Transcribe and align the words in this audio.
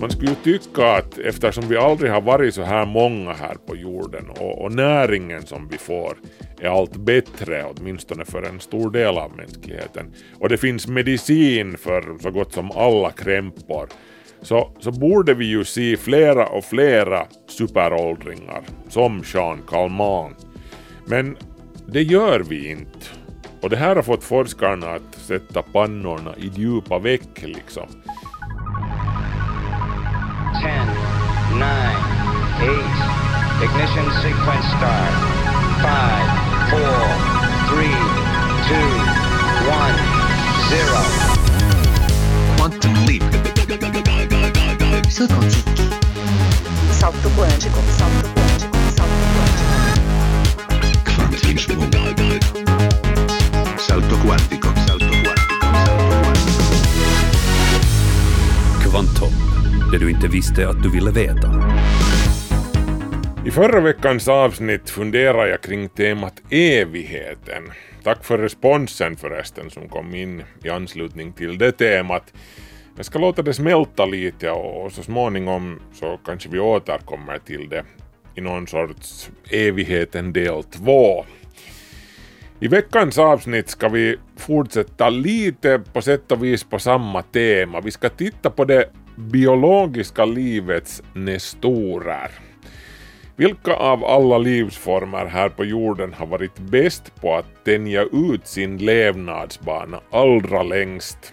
Man 0.00 0.10
skulle 0.10 0.30
ju 0.30 0.58
tycka 0.58 0.92
att 0.92 1.18
eftersom 1.18 1.68
vi 1.68 1.76
aldrig 1.76 2.10
har 2.10 2.20
varit 2.20 2.54
så 2.54 2.62
här 2.62 2.86
många 2.86 3.32
här 3.32 3.56
på 3.66 3.76
jorden 3.76 4.30
och, 4.30 4.62
och 4.62 4.72
näringen 4.72 5.42
som 5.42 5.68
vi 5.68 5.78
får 5.78 6.16
är 6.60 6.68
allt 6.68 6.96
bättre, 6.96 7.64
åtminstone 7.64 8.24
för 8.24 8.42
en 8.42 8.60
stor 8.60 8.90
del 8.90 9.18
av 9.18 9.36
mänskligheten, 9.36 10.14
och 10.40 10.48
det 10.48 10.56
finns 10.56 10.88
medicin 10.88 11.76
för 11.78 12.18
så 12.22 12.30
gott 12.30 12.52
som 12.52 12.70
alla 12.70 13.10
krämpor, 13.10 13.88
så, 14.42 14.70
så 14.80 14.92
borde 14.92 15.34
vi 15.34 15.44
ju 15.44 15.64
se 15.64 15.96
flera 15.96 16.46
och 16.46 16.64
flera 16.64 17.26
superåldringar, 17.46 18.62
som 18.88 19.22
Jean 19.34 19.62
Calment. 19.68 20.46
Men 21.06 21.36
det 21.86 22.02
gör 22.02 22.40
vi 22.40 22.70
inte. 22.70 23.06
Och 23.60 23.70
det 23.70 23.76
här 23.76 23.96
har 23.96 24.02
fått 24.02 24.24
forskarna 24.24 24.90
att 24.90 25.14
sätta 25.14 25.62
pannorna 25.62 26.34
i 26.36 26.50
djupa 26.54 26.98
veck 26.98 27.42
liksom. 27.42 27.86
10, 30.62 30.88
9, 31.58 31.96
8, 32.60 32.72
ignition 33.62 34.06
sequence 34.22 34.66
start. 34.76 35.14
5, 35.82 36.46
4, 36.70 36.80
3, 37.68 37.92
2, 38.68 38.76
1, 39.66 39.96
0. 40.68 41.02
Quantum 42.56 42.94
leap. 43.06 43.22
Salto 45.10 45.34
quântico. 45.34 45.80
Salto 46.92 47.28
quântico. 47.36 47.78
Salto 47.98 48.28
quântico. 48.34 48.76
Salto 48.96 49.24
quântico. 49.36 49.76
Salto 53.78 54.16
quantico. 54.24 54.68
Salto 54.86 55.06
quantico. 55.06 55.46
Kvantum. 58.82 59.35
Det 59.92 59.98
du 59.98 60.10
inte 60.10 60.28
visste 60.28 60.68
att 60.68 60.82
du 60.82 60.90
ville 60.90 61.10
veta. 61.10 61.48
I 63.46 63.50
förra 63.50 63.80
veckans 63.80 64.28
avsnitt 64.28 64.90
funderade 64.90 65.48
jag 65.48 65.62
kring 65.62 65.88
temat 65.88 66.42
evigheten. 66.50 67.62
Tack 68.02 68.24
för 68.24 68.38
responsen 68.38 69.16
förresten 69.16 69.70
som 69.70 69.88
kom 69.88 70.14
in 70.14 70.42
i 70.64 70.70
anslutning 70.70 71.32
till 71.32 71.58
det 71.58 71.72
temat. 71.72 72.32
Jag 72.96 73.06
ska 73.06 73.18
låta 73.18 73.42
det 73.42 73.54
smälta 73.54 74.06
lite 74.06 74.50
och 74.50 74.92
så 74.92 75.02
småningom 75.02 75.80
så 75.94 76.18
kanske 76.24 76.48
vi 76.48 76.58
återkommer 76.58 77.38
till 77.38 77.68
det 77.68 77.84
i 78.34 78.40
någon 78.40 78.66
sorts 78.66 79.30
evigheten 79.50 80.32
del 80.32 80.62
2. 80.62 81.24
I 82.60 82.68
veckans 82.68 83.18
avsnitt 83.18 83.68
ska 83.68 83.88
vi 83.88 84.16
fortsätta 84.36 85.08
lite 85.08 85.82
på 85.92 86.02
sätt 86.02 86.32
och 86.32 86.44
vis 86.44 86.64
på 86.64 86.78
samma 86.78 87.22
tema. 87.22 87.80
Vi 87.80 87.90
ska 87.90 88.08
titta 88.08 88.50
på 88.50 88.64
det 88.64 88.90
biologiska 89.16 90.24
livets 90.24 91.02
nestorer. 91.12 92.30
Vilka 93.36 93.74
av 93.74 94.04
alla 94.04 94.38
livsformer 94.38 95.26
här 95.26 95.48
på 95.48 95.64
jorden 95.64 96.12
har 96.12 96.26
varit 96.26 96.58
bäst 96.58 97.20
på 97.20 97.34
att 97.34 97.64
tänja 97.64 98.02
ut 98.02 98.46
sin 98.46 98.78
levnadsbana 98.78 100.00
allra 100.10 100.62
längst? 100.62 101.32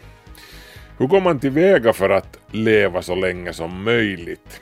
Hur 0.98 1.08
går 1.08 1.22
man 1.22 1.39
tillväga 1.39 1.94
för 1.94 2.09
att 2.09 2.39
leva 2.52 3.02
så 3.02 3.16
länge 3.16 3.54
som 3.54 3.84
möjligt? 3.84 4.61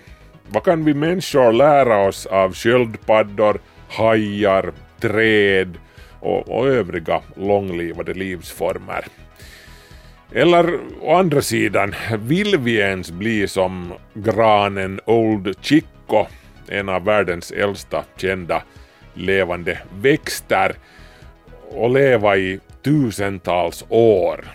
Vad 0.50 0.64
kan 0.64 0.86
vi 0.86 0.94
människor 0.94 1.54
lära 1.54 2.08
oss 2.08 2.26
av 2.26 2.54
sköldpaddor, 2.54 3.60
hajar, 3.90 4.74
träd 5.00 5.78
och, 6.20 6.50
och 6.50 6.68
övriga 6.68 7.22
långlivade 7.36 8.14
livsformer? 8.14 9.06
Eller 10.34 10.80
å 11.02 11.16
andra 11.16 11.42
sidan, 11.42 11.96
vill 12.18 12.58
vi 12.58 12.78
ens 12.80 13.12
bli 13.12 13.48
som 13.48 13.94
granen 14.14 15.00
Old 15.06 15.56
Chico, 15.62 16.28
en 16.68 16.90
av 16.90 17.04
världens 17.04 17.52
äldsta 17.52 18.04
kända 18.16 18.64
levande 19.14 19.80
växter, 20.02 20.76
och 21.70 21.90
leva 21.90 22.38
i 22.38 22.60
tusentals 22.84 23.86
år? 23.90 24.46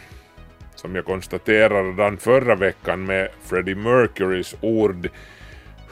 Som 0.74 0.94
jag 0.94 1.04
konstaterade 1.04 1.90
redan 1.90 2.16
förra 2.16 2.54
veckan 2.54 3.04
med 3.04 3.28
Freddie 3.42 3.74
Mercurys 3.74 4.56
ord 4.60 5.08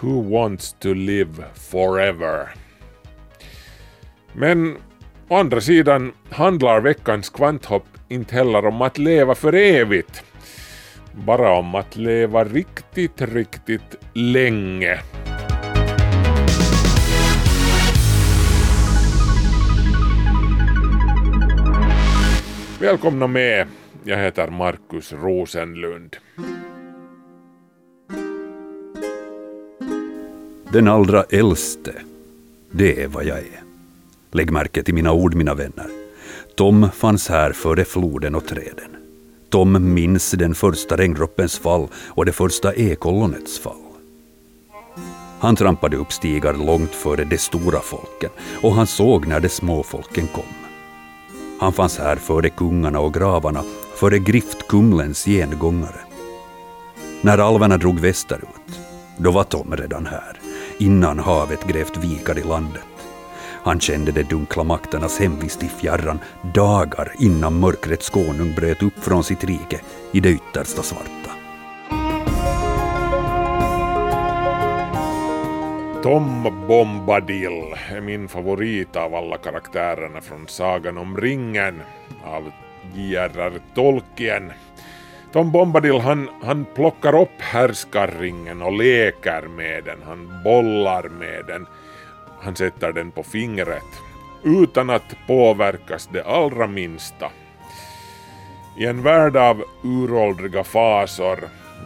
Who 0.00 0.30
wants 0.30 0.72
to 0.72 0.94
live 0.94 1.44
forever? 1.70 2.48
Men 4.32 4.76
å 5.28 5.36
andra 5.36 5.60
sidan 5.60 6.12
handlar 6.30 6.80
veckans 6.80 7.30
kvanthopp 7.30 7.93
inte 8.08 8.34
heller 8.34 8.66
om 8.66 8.82
att 8.82 8.98
leva 8.98 9.34
för 9.34 9.52
evigt. 9.52 10.24
Bara 11.12 11.52
om 11.52 11.74
att 11.74 11.96
leva 11.96 12.44
riktigt, 12.44 13.20
riktigt 13.20 13.96
länge. 14.12 15.00
Välkomna 22.80 23.26
med. 23.26 23.66
Jag 24.04 24.18
heter 24.18 24.48
Markus 24.48 25.12
Rosenlund. 25.12 26.16
Den 30.72 30.88
allra 30.88 31.22
äldste, 31.22 31.92
det 32.70 33.02
är 33.02 33.08
vad 33.08 33.24
jag 33.24 33.38
är. 33.38 33.62
Lägg 34.30 34.50
märke 34.50 34.82
till 34.82 34.94
mina 34.94 35.12
ord, 35.12 35.34
mina 35.34 35.54
vänner. 35.54 36.03
Tom 36.56 36.88
fanns 36.90 37.28
här 37.28 37.52
före 37.52 37.84
floden 37.84 38.34
och 38.34 38.46
träden. 38.46 38.96
Tom 39.50 39.94
minns 39.94 40.30
den 40.30 40.54
första 40.54 40.96
regndroppens 40.96 41.58
fall 41.58 41.88
och 42.06 42.24
det 42.24 42.32
första 42.32 42.74
ekollonets 42.74 43.58
fall. 43.58 43.76
Han 45.38 45.56
trampade 45.56 45.96
upp 45.96 46.12
stigar 46.12 46.54
långt 46.54 46.94
före 46.94 47.24
de 47.24 47.38
stora 47.38 47.80
folken 47.80 48.30
och 48.62 48.72
han 48.72 48.86
såg 48.86 49.26
när 49.26 49.40
de 49.40 49.48
små 49.48 49.82
folken 49.82 50.26
kom. 50.26 50.44
Han 51.60 51.72
fanns 51.72 51.98
här 51.98 52.16
före 52.16 52.48
kungarna 52.48 53.00
och 53.00 53.14
gravarna, 53.14 53.62
före 53.94 54.18
griftkumlens 54.18 55.24
gengångare. 55.24 56.00
När 57.20 57.38
alverna 57.38 57.76
drog 57.76 57.98
västerut, 58.00 58.80
då 59.18 59.30
var 59.30 59.44
Tom 59.44 59.76
redan 59.76 60.06
här, 60.06 60.40
innan 60.78 61.18
havet 61.18 61.64
grävt 61.64 61.96
vikar 61.96 62.38
i 62.38 62.42
landet. 62.42 62.93
Han 63.64 63.80
kände 63.80 64.12
de 64.12 64.22
dunkla 64.22 64.64
makternas 64.64 65.20
hemvist 65.20 65.62
i 65.62 65.68
fjärran 65.68 66.18
dagar 66.54 67.12
innan 67.18 67.60
mörkrets 67.60 68.10
konung 68.10 68.54
bröt 68.54 68.82
upp 68.82 69.04
från 69.04 69.24
sitt 69.24 69.44
rike 69.44 69.80
i 70.12 70.20
det 70.20 70.30
yttersta 70.30 70.82
svarta. 70.82 71.30
Tom 76.02 76.66
Bombadil 76.68 77.74
är 77.90 78.00
min 78.00 78.28
favorit 78.28 78.96
av 78.96 79.14
alla 79.14 79.36
karaktärerna 79.38 80.20
från 80.20 80.48
Sagan 80.48 80.98
om 80.98 81.16
ringen 81.16 81.82
av 82.24 82.50
J.R.R. 82.94 83.52
Tolkien. 83.74 84.52
Tom 85.32 85.52
Bombadil 85.52 86.00
han, 86.00 86.28
han 86.42 86.66
plockar 86.74 87.20
upp 87.20 87.40
härskarringen 87.40 88.62
och 88.62 88.72
leker 88.72 89.42
med 89.56 89.84
den, 89.84 89.98
han 90.06 90.42
bollar 90.44 91.08
med 91.08 91.44
den 91.46 91.66
han 92.44 92.56
sätter 92.56 92.92
den 92.92 93.10
på 93.10 93.22
fingret 93.22 94.02
utan 94.44 94.90
att 94.90 95.16
påverkas 95.26 96.08
det 96.12 96.24
allra 96.24 96.66
minsta. 96.66 97.30
I 98.78 98.86
en 98.86 99.02
värld 99.02 99.36
av 99.36 99.64
uråldriga 99.82 100.64
fasor, 100.64 101.38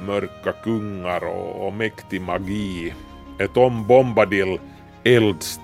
mörka 0.07 0.53
kungar 0.53 1.25
och, 1.25 1.67
och 1.67 1.73
mäktig 1.73 2.21
magi 2.21 2.95
är 3.39 3.47
Tom 3.47 3.87
Bombadil 3.87 4.61
äldst, 5.05 5.61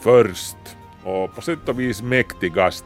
först 0.00 0.76
och 1.04 1.34
på 1.34 1.40
sätt 1.40 1.68
och 1.68 1.80
vis 1.80 2.02
mäktigast, 2.02 2.84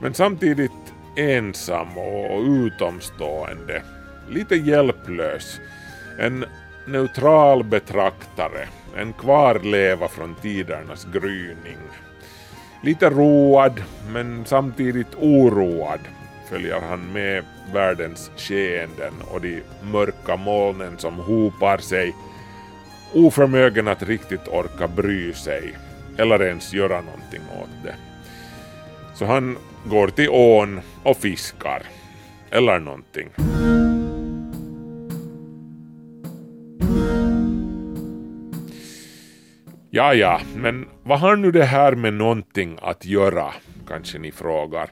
men 0.00 0.14
samtidigt 0.14 0.94
ensam 1.16 1.98
och 1.98 2.40
utomstående, 2.40 3.82
lite 4.28 4.56
hjälplös, 4.56 5.60
en 6.18 6.44
neutral 6.86 7.64
betraktare 7.64 8.68
en 8.96 9.12
kvarleva 9.12 10.08
från 10.08 10.34
tidernas 10.34 11.06
gryning. 11.12 11.78
Lite 12.82 13.10
road, 13.10 13.82
men 14.12 14.44
samtidigt 14.44 15.14
oroad 15.18 16.00
följer 16.50 16.80
han 16.80 17.12
med 17.12 17.44
världens 17.72 18.30
skeenden 18.36 19.14
och 19.30 19.40
de 19.40 19.62
mörka 19.82 20.36
molnen 20.36 20.98
som 20.98 21.14
hopar 21.14 21.78
sig, 21.78 22.14
oförmögen 23.14 23.88
att 23.88 24.02
riktigt 24.02 24.48
orka 24.48 24.88
bry 24.88 25.32
sig 25.32 25.74
eller 26.18 26.42
ens 26.42 26.72
göra 26.72 27.00
någonting 27.00 27.42
åt 27.62 27.84
det. 27.84 27.94
Så 29.14 29.24
han 29.24 29.56
går 29.84 30.08
till 30.08 30.28
ån 30.30 30.80
och 31.02 31.16
fiskar, 31.16 31.82
eller 32.50 32.78
någonting. 32.78 33.28
Ja, 39.92 40.14
ja, 40.14 40.40
men 40.56 40.86
vad 41.02 41.20
har 41.20 41.36
nu 41.36 41.50
det 41.50 41.64
här 41.64 41.92
med 41.92 42.14
någonting 42.14 42.78
att 42.82 43.04
göra, 43.04 43.52
kanske 43.88 44.18
ni 44.18 44.32
frågar. 44.32 44.90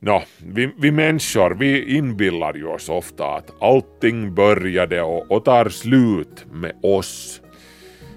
Nå, 0.00 0.22
vi, 0.38 0.70
vi 0.78 0.90
människor 0.90 1.50
vi 1.50 1.96
inbillar 1.96 2.54
ju 2.54 2.66
oss 2.66 2.88
ofta 2.88 3.26
att 3.26 3.62
allting 3.62 4.34
började 4.34 5.02
och, 5.02 5.30
och 5.30 5.44
tar 5.44 5.68
slut 5.68 6.46
med 6.52 6.72
oss. 6.82 7.42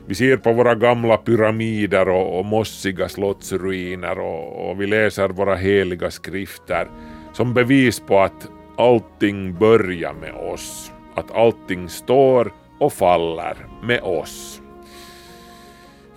Vi 0.07 0.15
ser 0.15 0.37
på 0.37 0.53
våra 0.53 0.75
gamla 0.75 1.17
pyramider 1.17 2.09
och, 2.09 2.39
och 2.39 2.45
mossiga 2.45 3.09
slottsruiner 3.09 4.19
och, 4.19 4.69
och 4.69 4.81
vi 4.81 4.87
läser 4.87 5.29
våra 5.29 5.55
heliga 5.55 6.11
skrifter 6.11 6.87
som 7.33 7.53
bevis 7.53 7.99
på 7.99 8.19
att 8.19 8.47
allting 8.77 9.53
börjar 9.53 10.13
med 10.13 10.33
oss. 10.33 10.91
Att 11.15 11.31
allting 11.31 11.89
står 11.89 12.53
och 12.79 12.93
faller 12.93 13.55
med 13.83 14.01
oss. 14.01 14.61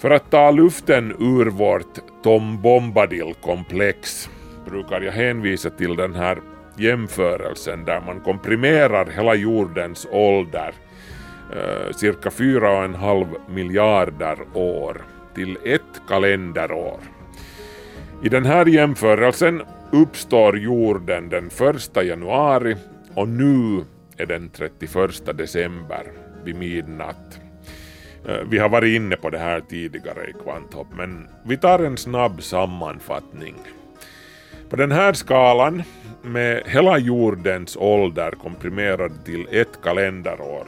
För 0.03 0.11
att 0.11 0.31
ta 0.31 0.51
luften 0.51 1.11
ur 1.19 1.51
vårt 1.51 2.23
Tom 2.23 2.63
Bombadil-komplex 2.63 4.31
brukar 4.67 5.01
jag 5.01 5.13
hänvisa 5.13 5.71
till 5.71 5.97
den 5.97 6.15
här 6.15 6.39
jämförelsen 6.79 7.85
där 7.85 8.01
man 8.01 8.21
komprimerar 8.21 9.07
hela 9.07 9.35
jordens 9.35 10.07
ålder, 10.11 10.75
eh, 11.53 11.93
cirka 11.97 12.31
4,5 12.31 13.27
miljarder 13.49 14.39
år, 14.55 15.03
till 15.35 15.59
ett 15.65 16.03
kalenderår. 16.09 17.01
I 18.23 18.29
den 18.29 18.45
här 18.45 18.67
jämförelsen 18.67 19.63
uppstår 19.93 20.59
jorden 20.59 21.29
den 21.29 21.47
1 21.47 22.03
januari 22.03 22.77
och 23.15 23.29
nu 23.29 23.85
är 24.17 24.27
den 24.27 24.49
31 24.49 25.33
december 25.39 26.13
vid 26.45 26.57
midnatt. 26.57 27.42
Eh, 28.29 28.41
vi 28.51 28.59
har 28.59 28.69
varit 28.69 28.97
inne 28.97 29.17
på 29.17 29.31
det 29.31 29.39
här 29.39 29.61
tidigare 29.61 30.31
i 30.31 30.33
Kvanthopp, 30.43 30.87
men 30.97 31.29
vi 31.45 31.57
tar 31.57 31.79
en 31.79 31.97
snabb 31.97 32.43
sammanfattning. 32.43 33.55
På 34.71 34.77
den 34.77 34.93
här 34.93 35.13
skalan, 35.13 35.83
med 36.23 36.63
hela 36.67 36.99
jordens 36.99 37.77
ålder 37.77 38.31
komprimerad 38.31 39.25
till 39.25 39.47
ett 39.51 39.83
kalenderår, 39.83 40.67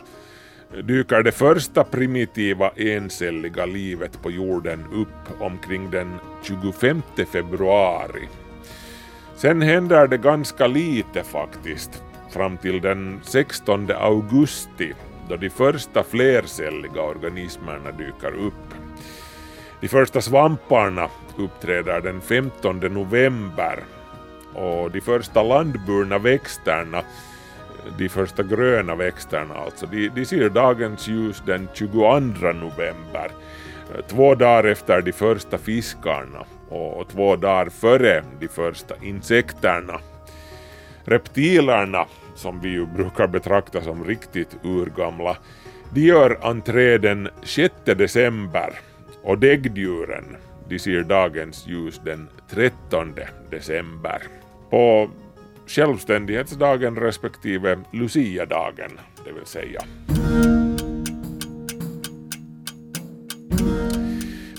dyker 0.83 1.23
det 1.23 1.33
första 1.33 1.85
primitiva 1.85 2.71
encelliga 2.77 3.67
livet 3.67 4.23
på 4.23 4.31
jorden 4.31 4.85
upp 4.93 5.41
omkring 5.41 5.91
den 5.91 6.19
25 6.43 7.03
februari. 7.33 8.29
Sen 9.37 9.63
händer 9.63 10.07
det 10.07 10.19
ganska 10.19 10.67
lite 10.67 11.23
faktiskt, 11.23 12.03
fram 12.31 12.57
till 12.57 12.81
den 12.81 13.21
16 13.23 13.91
augusti 13.91 14.93
då 15.29 15.37
de 15.37 15.51
första 15.51 16.03
flercelliga 16.03 17.03
organismerna 17.03 17.91
dyker 17.93 18.35
upp. 18.35 18.75
De 19.81 19.89
första 19.89 20.21
svamparna 20.21 21.09
uppträder 21.37 22.01
den 22.01 22.21
15 22.21 22.81
november 22.81 23.85
och 24.55 24.91
de 24.91 25.01
första 25.01 25.43
landburna 25.43 26.19
växterna, 26.19 27.03
de 27.99 28.09
första 28.09 28.43
gröna 28.43 28.95
växterna 28.95 29.55
alltså, 29.55 29.87
de, 29.87 30.09
de 30.09 30.25
ser 30.25 30.49
dagens 30.49 31.09
ljus 31.09 31.43
den 31.47 31.69
22 31.75 32.21
november, 32.21 33.31
två 34.09 34.35
dagar 34.35 34.65
efter 34.65 35.03
de 35.03 35.13
första 35.13 35.59
fiskarna 35.59 36.45
och 36.69 37.09
två 37.09 37.37
dagar 37.37 37.69
före 37.69 38.25
de 38.41 38.49
första 38.49 38.95
insekterna. 39.03 40.01
Reptilerna, 41.05 42.07
som 42.35 42.61
vi 42.61 42.69
ju 42.69 42.87
brukar 42.87 43.27
betrakta 43.27 43.81
som 43.81 44.05
riktigt 44.05 44.57
urgamla, 44.63 45.37
de 45.91 46.01
gör 46.01 46.39
entré 46.43 46.99
den 46.99 47.29
6 47.43 47.75
december 47.85 48.79
och 49.23 49.39
däggdjuren 49.39 50.37
de 50.69 50.79
ser 50.79 51.03
dagens 51.03 51.67
ljus 51.67 52.01
den 52.05 52.29
13 52.51 53.15
december. 53.51 54.23
På 54.71 55.11
självständighetsdagen 55.67 56.97
respektive 56.97 57.79
Lucia-dagen, 57.93 58.91
det 59.25 59.33
vill 59.33 59.47
säga. 59.47 59.81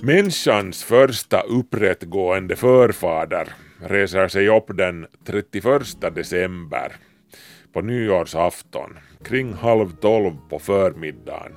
Människans 0.02 0.84
första 0.84 1.42
upprättgående 1.42 2.56
förfader 2.56 3.48
reser 3.80 4.28
sig 4.28 4.50
upp 4.50 4.66
den 4.78 5.08
31 5.26 5.82
december 6.16 6.92
på 7.76 7.82
nyårsafton 7.82 8.98
kring 9.24 9.54
halv 9.54 9.92
tolv 9.92 10.34
på 10.50 10.60
förmiddagen. 10.60 11.52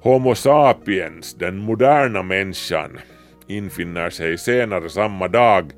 Homo 0.00 0.34
sapiens, 0.34 1.34
den 1.34 1.58
moderna 1.58 2.22
människan, 2.22 2.98
infinner 3.46 4.10
sig 4.10 4.38
senare 4.38 4.90
samma 4.90 5.28
dag 5.28 5.72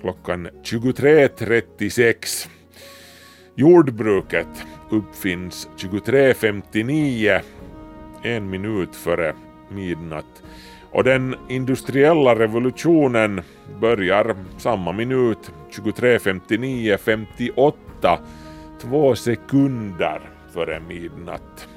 klockan 0.00 0.48
23.36. 0.64 2.48
Jordbruket 3.54 4.66
uppfinns 4.90 5.68
23.59, 5.78 7.40
en 8.22 8.50
minut 8.50 8.96
före 8.96 9.34
midnatt. 9.70 10.42
Och 10.90 11.04
den 11.04 11.34
industriella 11.48 12.34
revolutionen 12.34 13.42
börjar 13.80 14.36
samma 14.56 14.92
minut, 14.92 15.52
23.59.58, 15.70 18.18
två 18.80 19.14
sekunder 19.14 20.20
före 20.52 20.80
midnatt. 20.80 21.68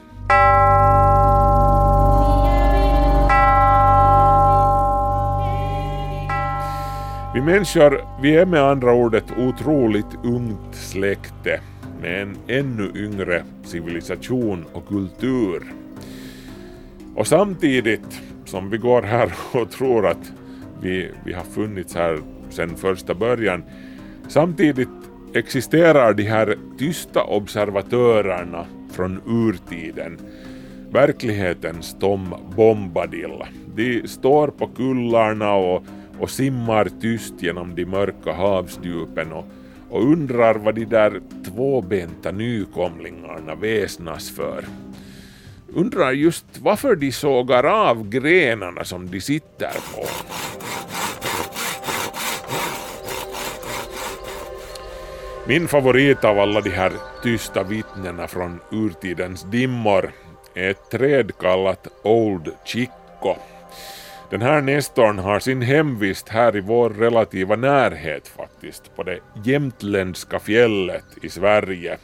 Vi 7.33 7.41
människor, 7.41 8.21
vi 8.21 8.35
är 8.35 8.45
med 8.45 8.63
andra 8.63 8.93
ord 8.93 9.15
ett 9.15 9.37
otroligt 9.37 10.15
ungt 10.23 10.75
släkte 10.75 11.61
med 12.01 12.21
en 12.21 12.37
ännu 12.47 12.91
yngre 12.95 13.43
civilisation 13.63 14.65
och 14.73 14.87
kultur. 14.87 15.63
Och 17.15 17.27
samtidigt 17.27 18.21
som 18.45 18.69
vi 18.69 18.77
går 18.77 19.01
här 19.01 19.33
och 19.51 19.71
tror 19.71 20.07
att 20.07 20.31
vi, 20.81 21.11
vi 21.25 21.33
har 21.33 21.43
funnits 21.43 21.95
här 21.95 22.19
sedan 22.49 22.75
första 22.75 23.13
början, 23.13 23.63
samtidigt 24.27 25.00
existerar 25.33 26.13
de 26.13 26.23
här 26.23 26.57
tysta 26.77 27.23
observatörerna 27.23 28.65
från 28.91 29.21
urtiden, 29.27 30.17
verklighetens 30.89 31.95
Tom 31.99 32.35
Bombadil. 32.55 33.43
De 33.75 34.07
står 34.07 34.47
på 34.47 34.67
kullarna 34.67 35.53
och 35.53 35.83
och 36.21 36.29
simmar 36.29 36.89
tyst 37.01 37.33
genom 37.39 37.75
de 37.75 37.85
mörka 37.85 38.33
havsdjupen 38.33 39.31
och, 39.31 39.45
och 39.89 40.03
undrar 40.03 40.55
vad 40.55 40.75
de 40.75 40.85
där 40.85 41.21
tvåbenta 41.45 42.31
nykomlingarna 42.31 43.55
väsnas 43.55 44.31
för. 44.31 44.65
Undrar 45.73 46.11
just 46.11 46.45
varför 46.59 46.95
de 46.95 47.11
sågar 47.11 47.63
av 47.63 48.09
grenarna 48.09 48.83
som 48.83 49.11
de 49.11 49.21
sitter 49.21 49.73
på. 49.95 50.05
Min 55.47 55.67
favorit 55.67 56.23
av 56.23 56.39
alla 56.39 56.61
de 56.61 56.69
här 56.69 56.91
tysta 57.23 57.63
vittnena 57.63 58.27
från 58.27 58.59
urtidens 58.71 59.43
dimmor 59.43 60.11
är 60.53 60.69
ett 60.69 60.89
träd 60.89 61.31
kallat 61.39 61.87
Old 62.03 62.51
Chico. 62.65 63.35
Den 64.29 64.41
här 64.41 64.61
nestorn 64.61 65.19
har 65.19 65.39
sin 65.39 65.61
hemvist 65.61 66.29
här 66.29 66.55
i 66.55 66.61
vår 66.61 66.89
relativa 66.89 67.55
närhet 67.55 68.27
faktiskt, 68.27 68.95
på 68.95 69.03
det 69.03 69.19
jämtländska 69.43 70.39
fjället 70.39 71.05
i 71.21 71.29
Sverige. 71.29 71.97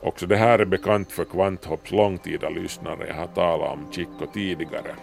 Också 0.00 0.26
det 0.26 0.36
här 0.36 0.58
är 0.58 0.64
bekant 0.64 1.12
för 1.12 1.24
Kvanthopps 1.24 1.90
långtida 1.90 2.48
lyssnare, 2.48 3.06
jag 3.08 3.14
har 3.14 3.26
talat 3.26 3.72
om 3.72 3.92
Chico 3.92 4.26
tidigare. 4.34 4.94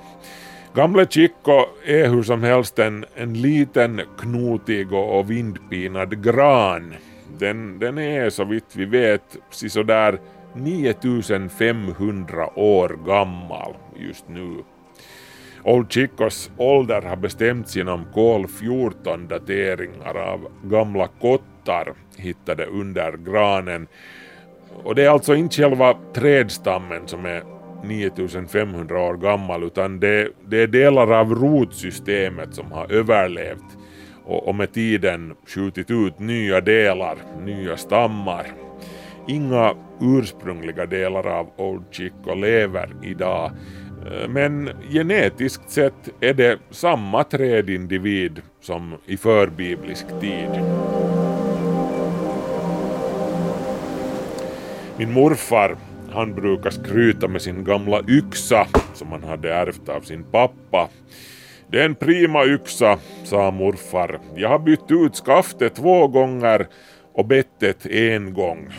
Gamle 0.76 1.06
Chico 1.06 1.66
är 1.86 2.10
hur 2.10 2.24
som 2.24 2.44
helst 2.44 2.80
en, 2.80 3.06
en 3.16 3.34
liten 3.34 4.02
knotig 4.18 4.94
och 4.94 5.32
vindpinad 5.32 6.24
gran. 6.24 6.94
Den, 7.38 7.80
den 7.80 7.98
är 7.98 8.30
så 8.30 8.44
vitt 8.44 8.76
vi 8.76 8.86
vet 8.86 9.38
sådär 9.50 10.20
9500 10.54 12.60
år 12.60 12.98
gammal 13.06 13.74
just 13.96 14.30
nu. 14.30 14.56
Old 15.64 15.92
Chicos 15.92 16.52
ålder 16.58 17.02
har 17.02 17.16
bestämts 17.16 17.76
genom 17.76 18.06
kol-14-dateringar 18.14 20.16
av 20.16 20.48
gamla 20.64 21.08
kottar 21.08 21.94
hittade 22.18 22.66
under 22.66 23.18
granen. 23.18 23.88
Och 24.84 24.96
det 24.96 25.06
är 25.06 25.10
alltså 25.10 25.36
inte 25.36 25.56
själva 25.56 25.98
trädstammen 26.14 27.08
som 27.08 27.26
är 27.26 27.53
9500 27.84 29.00
år 29.02 29.14
gammal 29.14 29.64
utan 29.64 30.00
det, 30.00 30.30
det 30.48 30.62
är 30.62 30.68
delar 30.68 31.12
av 31.12 31.36
rotsystemet 31.36 32.54
som 32.54 32.72
har 32.72 32.92
överlevt 32.92 33.78
och, 34.26 34.48
och 34.48 34.56
med 34.56 34.74
tiden 34.74 35.36
skjutit 35.48 35.92
ut 35.92 36.20
nya 36.20 36.62
delar, 36.62 37.18
nya 37.46 37.78
stammar. 37.78 38.46
Inga 39.28 39.76
ursprungliga 40.02 40.86
delar 40.86 41.28
av 41.28 41.50
Old 41.58 41.84
Chico 41.92 42.36
lever 42.36 42.90
idag 43.04 43.52
eh, 44.06 44.30
men 44.30 44.70
genetiskt 44.90 45.70
sett 45.70 46.10
är 46.20 46.34
det 46.34 46.60
samma 46.70 47.24
trädindivid 47.24 48.42
som 48.62 48.96
i 49.06 49.18
förbiblisk 49.18 50.06
tid. 50.20 50.50
Min 54.98 55.12
morfar 55.12 55.78
han 56.14 56.36
brukar 56.36 56.70
skryta 56.70 57.28
med 57.28 57.42
sin 57.42 57.64
gamla 57.64 58.02
yxa 58.08 58.68
som 58.94 59.12
han 59.12 59.24
hade 59.24 59.54
ärvt 59.54 59.90
av 59.90 60.02
sin 60.02 60.24
pappa. 60.24 60.90
Det 61.68 61.80
är 61.82 61.86
en 61.86 61.96
prima 61.96 62.46
yxa, 62.46 63.00
sa 63.24 63.52
morfar. 63.52 64.20
Jag 64.36 64.50
har 64.50 64.60
bytt 64.60 64.92
ut 64.92 65.16
skaftet 65.16 65.76
två 65.76 66.08
gånger 66.08 66.68
och 67.14 67.26
bettet 67.26 67.86
en 67.86 68.34
gång. 68.34 68.70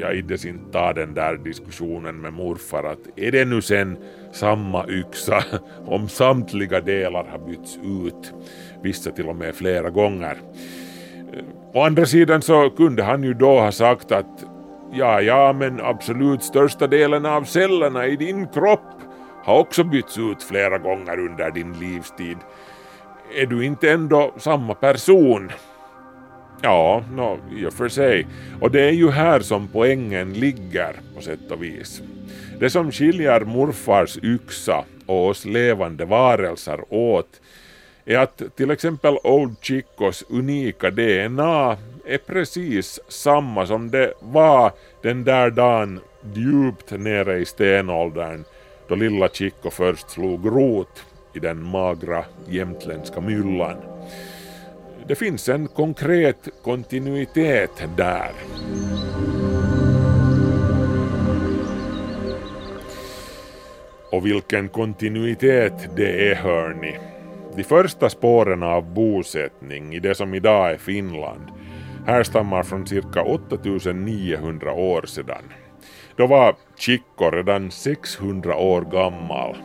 Jag 0.00 0.16
iddes 0.16 0.44
inte 0.44 0.72
ta 0.72 0.92
den 0.92 1.14
där 1.14 1.36
diskussionen 1.36 2.20
med 2.20 2.32
morfar 2.32 2.84
att 2.84 3.18
är 3.18 3.32
det 3.32 3.44
nu 3.44 3.62
sen 3.62 3.96
samma 4.32 4.86
yxa 4.88 5.44
om 5.86 6.08
samtliga 6.08 6.80
delar 6.80 7.24
har 7.24 7.38
bytts 7.38 7.76
ut, 7.76 8.32
vissa 8.82 9.10
till 9.10 9.28
och 9.28 9.36
med 9.36 9.54
flera 9.54 9.90
gånger. 9.90 10.36
Å 11.72 11.82
andra 11.82 12.06
sidan 12.06 12.42
så 12.42 12.70
kunde 12.70 13.02
han 13.02 13.22
ju 13.22 13.34
då 13.34 13.60
ha 13.60 13.72
sagt 13.72 14.12
att 14.12 14.44
ja, 14.94 15.20
ja, 15.20 15.52
men 15.52 15.80
absolut 15.80 16.42
största 16.42 16.86
delen 16.86 17.26
av 17.26 17.44
cellerna 17.44 18.06
i 18.06 18.16
din 18.16 18.48
kropp 18.48 18.94
har 19.44 19.58
också 19.58 19.84
bytts 19.84 20.18
ut 20.18 20.42
flera 20.42 20.78
gånger 20.78 21.18
under 21.18 21.50
din 21.50 21.72
livstid. 21.72 22.38
Är 23.36 23.46
du 23.46 23.64
inte 23.64 23.90
ändå 23.90 24.34
samma 24.36 24.74
person? 24.74 25.52
Ja, 26.62 27.04
no, 27.12 27.38
i 27.56 27.66
och 27.66 27.72
för 27.72 27.88
sig. 27.88 28.26
Och 28.60 28.70
det 28.70 28.80
är 28.80 28.92
ju 28.92 29.10
här 29.10 29.40
som 29.40 29.68
poängen 29.68 30.32
ligger 30.32 30.96
på 31.16 31.22
sätt 31.22 31.50
och 31.50 31.62
vis. 31.62 32.02
Det 32.60 32.70
som 32.70 32.92
skiljer 32.92 33.40
morfars 33.40 34.18
yxa 34.22 34.84
och 35.06 35.28
oss 35.28 35.44
levande 35.44 36.04
varelser 36.04 36.80
åt 36.88 37.40
är 38.04 38.18
att 38.18 38.42
till 38.56 38.70
exempel 38.70 39.18
Old 39.22 39.56
Chicos 39.60 40.24
unika 40.28 40.90
DNA 40.90 41.76
är 42.06 42.18
precis 42.18 43.00
samma 43.08 43.66
som 43.66 43.90
det 43.90 44.14
var 44.20 44.72
den 45.02 45.24
där 45.24 45.50
dagen 45.50 46.00
djupt 46.34 46.90
nere 46.90 47.38
i 47.38 47.44
stenåldern 47.44 48.44
då 48.88 48.94
lilla 48.94 49.28
Chico 49.28 49.70
först 49.70 50.10
slog 50.10 50.46
rot 50.46 51.04
i 51.34 51.38
den 51.38 51.62
magra 51.62 52.24
jämtländska 52.48 53.20
myllan. 53.20 53.76
Det 55.06 55.14
finns 55.14 55.48
en 55.48 55.68
konkret 55.68 56.48
kontinuitet 56.62 57.88
där. 57.96 58.32
Och 64.10 64.26
vilken 64.26 64.68
kontinuitet 64.68 65.96
det 65.96 66.30
är 66.30 66.34
hörni. 66.34 66.98
De 67.56 67.64
första 67.64 68.10
spåren 68.10 68.62
av 68.62 68.94
bosättning 68.94 69.94
i 69.94 70.00
det 70.00 70.14
som 70.14 70.34
idag 70.34 70.70
är 70.70 70.76
Finland 70.76 71.42
härstammar 72.06 72.62
från 72.62 72.86
cirka 72.86 73.22
8900 73.22 74.72
år 74.72 75.02
sedan. 75.06 75.42
Då 76.16 76.26
var 76.26 76.54
Chico 76.76 77.30
redan 77.30 77.70
600 77.70 78.56
år 78.56 78.80
gammal. 78.80 79.56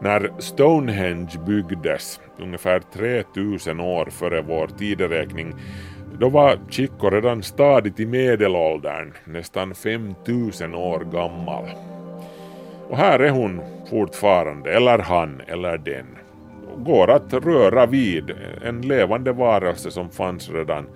När 0.00 0.30
Stonehenge 0.38 1.38
byggdes, 1.46 2.20
ungefär 2.38 2.80
3000 2.92 3.80
år 3.80 4.06
före 4.06 4.42
vår 4.42 4.66
tideräkning, 4.66 5.54
då 6.18 6.28
var 6.28 6.58
Chico 6.70 7.10
redan 7.10 7.42
stadigt 7.42 8.00
i 8.00 8.06
medelåldern, 8.06 9.12
nästan 9.24 9.74
5000 9.74 10.74
år 10.74 11.00
gammal. 11.00 11.64
Och 12.88 12.96
här 12.96 13.18
är 13.18 13.30
hon 13.30 13.60
fortfarande, 13.90 14.72
eller 14.72 14.98
han, 14.98 15.40
eller 15.46 15.78
den. 15.78 16.06
Går 16.76 17.10
att 17.10 17.34
röra 17.34 17.86
vid, 17.86 18.30
en 18.64 18.80
levande 18.80 19.32
varelse 19.32 19.90
som 19.90 20.10
fanns 20.10 20.50
redan 20.50 20.86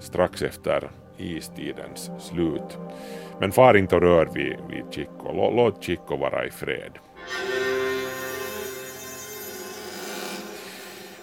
strax 0.00 0.42
efter 0.42 0.90
istidens 1.18 2.10
slut. 2.20 2.78
Men 3.40 3.52
far 3.52 3.76
inte 3.76 3.94
och 3.94 4.02
rör 4.02 4.26
vid, 4.34 4.56
vid 4.70 4.84
Chico, 4.94 5.32
låt 5.32 5.84
Chico 5.84 6.16
vara 6.16 6.46
i 6.46 6.50
fred. 6.50 6.92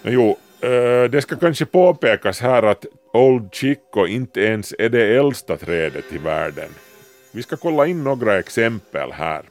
Jo, 0.02 0.36
eh, 0.60 1.10
det 1.10 1.22
ska 1.22 1.36
kanske 1.36 1.66
påpekas 1.66 2.40
här 2.40 2.62
att 2.62 2.86
Old 3.12 3.54
Chico 3.54 4.06
inte 4.06 4.40
ens 4.40 4.74
är 4.78 4.88
det 4.88 5.16
äldsta 5.16 5.56
trädet 5.56 6.12
i 6.12 6.18
världen. 6.18 6.68
Vi 7.32 7.42
ska 7.42 7.56
kolla 7.56 7.86
in 7.86 8.04
några 8.04 8.38
exempel 8.38 9.12
här. 9.12 9.42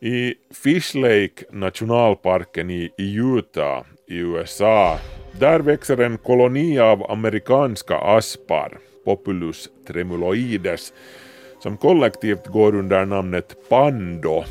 I 0.00 0.34
Fish 0.64 0.94
Lake 0.94 1.44
nationalparken 1.50 2.70
i, 2.70 2.90
Utah 2.98 3.84
i 4.06 4.16
USA, 4.16 4.98
där 5.38 5.60
växer 5.60 6.00
en 6.00 6.18
koloni 6.18 6.78
av 6.78 7.10
amerikanska 7.10 7.98
aspar, 7.98 8.78
Populus 9.04 9.68
tremuloides, 9.86 10.92
som 11.62 11.76
kollektivt 11.76 12.46
går 12.46 12.74
under 12.74 13.04
namnet 13.04 13.56
Pando. 13.68 14.44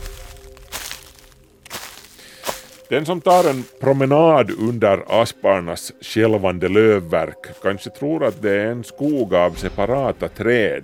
Den 2.90 3.06
som 3.06 3.22
tar 3.22 3.50
en 3.50 3.64
promenad 3.80 4.52
under 4.60 5.22
asparnas 5.22 5.94
skälvande 6.02 6.70
lövverk 6.70 7.62
kanske 7.62 7.90
tror 7.90 8.24
att 8.24 8.42
det 8.42 8.52
är 8.52 8.66
en 8.66 8.84
skog 8.84 9.36
av 9.36 9.52
separata 9.52 10.28
träd. 10.28 10.84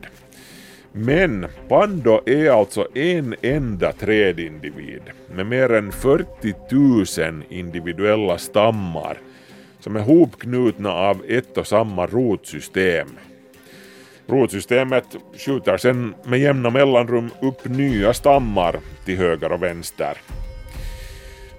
Men 0.92 1.48
Pando 1.68 2.22
är 2.26 2.50
alltså 2.50 2.88
en 2.96 3.36
enda 3.42 3.92
trädindivid 3.92 5.02
med 5.36 5.46
mer 5.46 5.74
än 5.74 5.92
40 5.92 6.54
000 7.30 7.44
individuella 7.50 8.38
stammar 8.38 9.18
som 9.84 9.96
är 9.96 10.00
hopknutna 10.00 10.92
av 10.92 11.24
ett 11.28 11.58
och 11.58 11.68
samma 11.68 12.08
rotsystem. 12.08 13.08
Rotsystemet 14.28 15.06
skjuter 15.38 15.78
sedan 15.78 16.16
med 16.26 16.40
jämna 16.40 16.70
mellanrum 16.70 17.30
upp 17.42 17.66
nya 17.66 18.14
stammar 18.14 18.80
till 19.06 19.18
höger 19.18 19.52
och 19.52 19.64
vänster. 19.64 20.18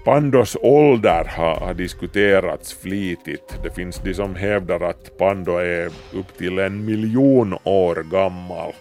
Pandos 0.05 0.57
ålder 0.61 1.25
har, 1.25 1.55
har, 1.61 1.75
diskuterats 1.75 2.75
flitigt. 2.75 3.59
Det 3.63 3.71
finns 3.71 4.01
de 4.05 4.15
som 4.15 4.35
hävdar 4.35 4.81
att 4.81 5.19
Pando 5.19 5.57
är 5.57 5.87
upp 6.13 6.39
till 6.39 6.59
en 6.59 6.85
miljon 6.85 7.59
år 7.65 8.11
gammal. 8.11 8.73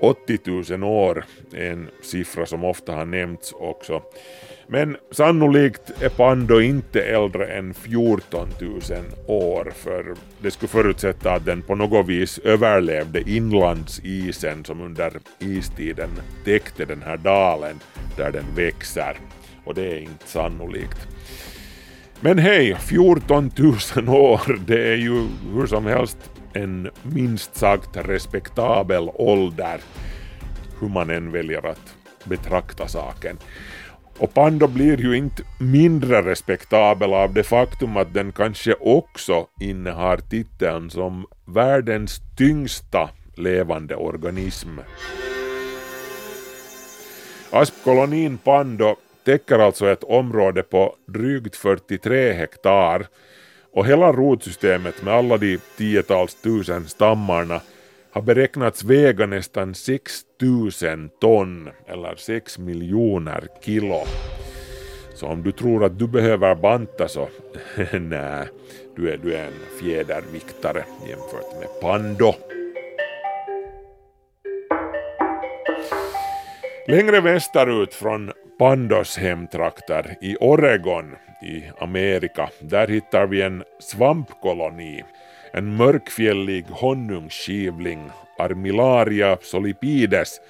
80 0.00 0.38
000 0.70 0.84
år 0.84 1.24
är 1.52 1.70
en 1.70 1.88
siffra 2.02 2.46
som 2.46 2.64
ofta 2.64 2.92
har 2.92 3.04
nämnts 3.04 3.52
också. 3.52 4.02
Men 4.66 4.96
sannolikt 5.10 6.02
är 6.02 6.08
Pando 6.08 6.60
inte 6.60 7.02
äldre 7.02 7.46
än 7.46 7.74
14 7.74 8.48
000 8.60 8.80
år 9.26 9.72
för 9.76 10.14
det 10.42 10.50
skulle 10.50 10.68
förutsätta 10.68 11.32
att 11.32 11.44
den 11.44 11.62
på 11.62 11.74
något 11.74 12.08
vis 12.08 12.38
överlevde 12.38 13.30
inlandsisen 13.30 14.64
som 14.64 14.80
under 14.80 15.12
istiden 15.38 16.10
täckte 16.44 16.84
den 16.84 17.02
här 17.02 17.16
dalen 17.16 17.80
där 18.16 18.32
den 18.32 18.44
växer. 18.56 19.16
Och 19.64 19.74
det 19.74 19.92
är 19.92 19.98
inte 19.98 20.26
sannolikt. 20.26 21.08
Men 22.20 22.38
hej, 22.38 22.76
14 22.80 23.50
000 23.96 24.08
år, 24.08 24.58
det 24.66 24.92
är 24.92 24.96
ju 24.96 25.26
hur 25.54 25.66
som 25.66 25.86
helst 25.86 26.30
en 26.52 26.90
minst 27.02 27.56
sagt 27.56 27.96
respektabel 27.96 29.10
ålder, 29.14 29.80
hur 30.80 30.88
man 30.88 31.10
än 31.10 31.32
väljer 31.32 31.66
att 31.66 31.94
betrakta 32.24 32.88
saken. 32.88 33.38
Och 34.18 34.34
Pando 34.34 34.66
blir 34.66 35.00
ju 35.00 35.16
inte 35.16 35.42
mindre 35.58 36.22
respektabel 36.22 37.14
av 37.14 37.34
det 37.34 37.42
faktum 37.42 37.96
att 37.96 38.14
den 38.14 38.32
kanske 38.32 38.74
också 38.74 39.46
innehar 39.60 40.16
titeln 40.16 40.90
som 40.90 41.26
världens 41.46 42.20
tyngsta 42.36 43.10
levande 43.36 43.96
organism. 43.96 44.78
Aspkolonin 47.50 48.38
Pando 48.38 48.96
täcker 49.24 49.58
alltså 49.58 49.88
ett 49.88 50.04
område 50.04 50.62
på 50.62 50.94
drygt 51.06 51.56
43 51.56 52.32
hektar 52.32 53.06
och 53.72 53.86
hela 53.86 54.12
rotsystemet 54.12 55.02
med 55.02 55.14
alla 55.14 55.36
de 55.36 55.58
tiotals 55.76 56.34
tusen 56.34 56.88
stammarna 56.88 57.60
har 58.12 58.22
beräknats 58.22 58.84
väga 58.84 59.26
nästan 59.26 59.74
6 59.74 60.20
000 60.42 61.08
ton 61.20 61.70
eller 61.86 62.14
6 62.16 62.58
miljoner 62.58 63.48
kilo. 63.60 64.02
Så 65.14 65.26
om 65.26 65.42
du 65.42 65.52
tror 65.52 65.84
att 65.84 65.98
du 65.98 66.06
behöver 66.06 66.54
banta 66.54 67.08
så 67.08 67.28
nej, 67.92 68.48
du 68.96 69.10
är, 69.10 69.16
du 69.16 69.34
är 69.34 69.44
en 69.44 69.80
fjäderviktare 69.80 70.84
jämfört 71.08 71.58
med 71.60 71.80
Pando. 71.80 72.34
Längre 76.90 77.20
västerut 77.20 77.94
från 77.94 78.32
Pandos 78.58 79.18
hemtrakter 79.18 80.16
i 80.20 80.36
Oregon 80.40 81.16
i 81.42 81.64
Amerika, 81.78 82.48
där 82.60 82.88
hittar 82.88 83.26
vi 83.26 83.42
en 83.42 83.64
svampkoloni 83.78 85.04
en 85.52 85.76
mörkfjällig 85.76 86.66
honungsskivling, 86.70 88.10
Armillaria 88.38 89.38
solipides, 89.42 90.40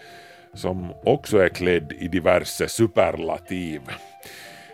som 0.55 0.93
också 1.05 1.39
är 1.39 1.49
klädd 1.49 1.93
i 1.99 2.09
diverse 2.09 2.69
superlativ. 2.69 3.81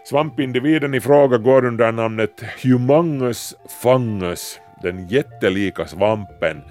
Svampindividen 0.05 0.95
i 0.95 1.01
fråga 1.01 1.39
går 1.39 1.65
under 1.65 1.93
namnet 1.93 2.45
Humangus 2.63 3.55
fangus, 3.83 4.61
den 4.83 5.09
jättelika 5.09 5.87
svampen, 5.87 6.63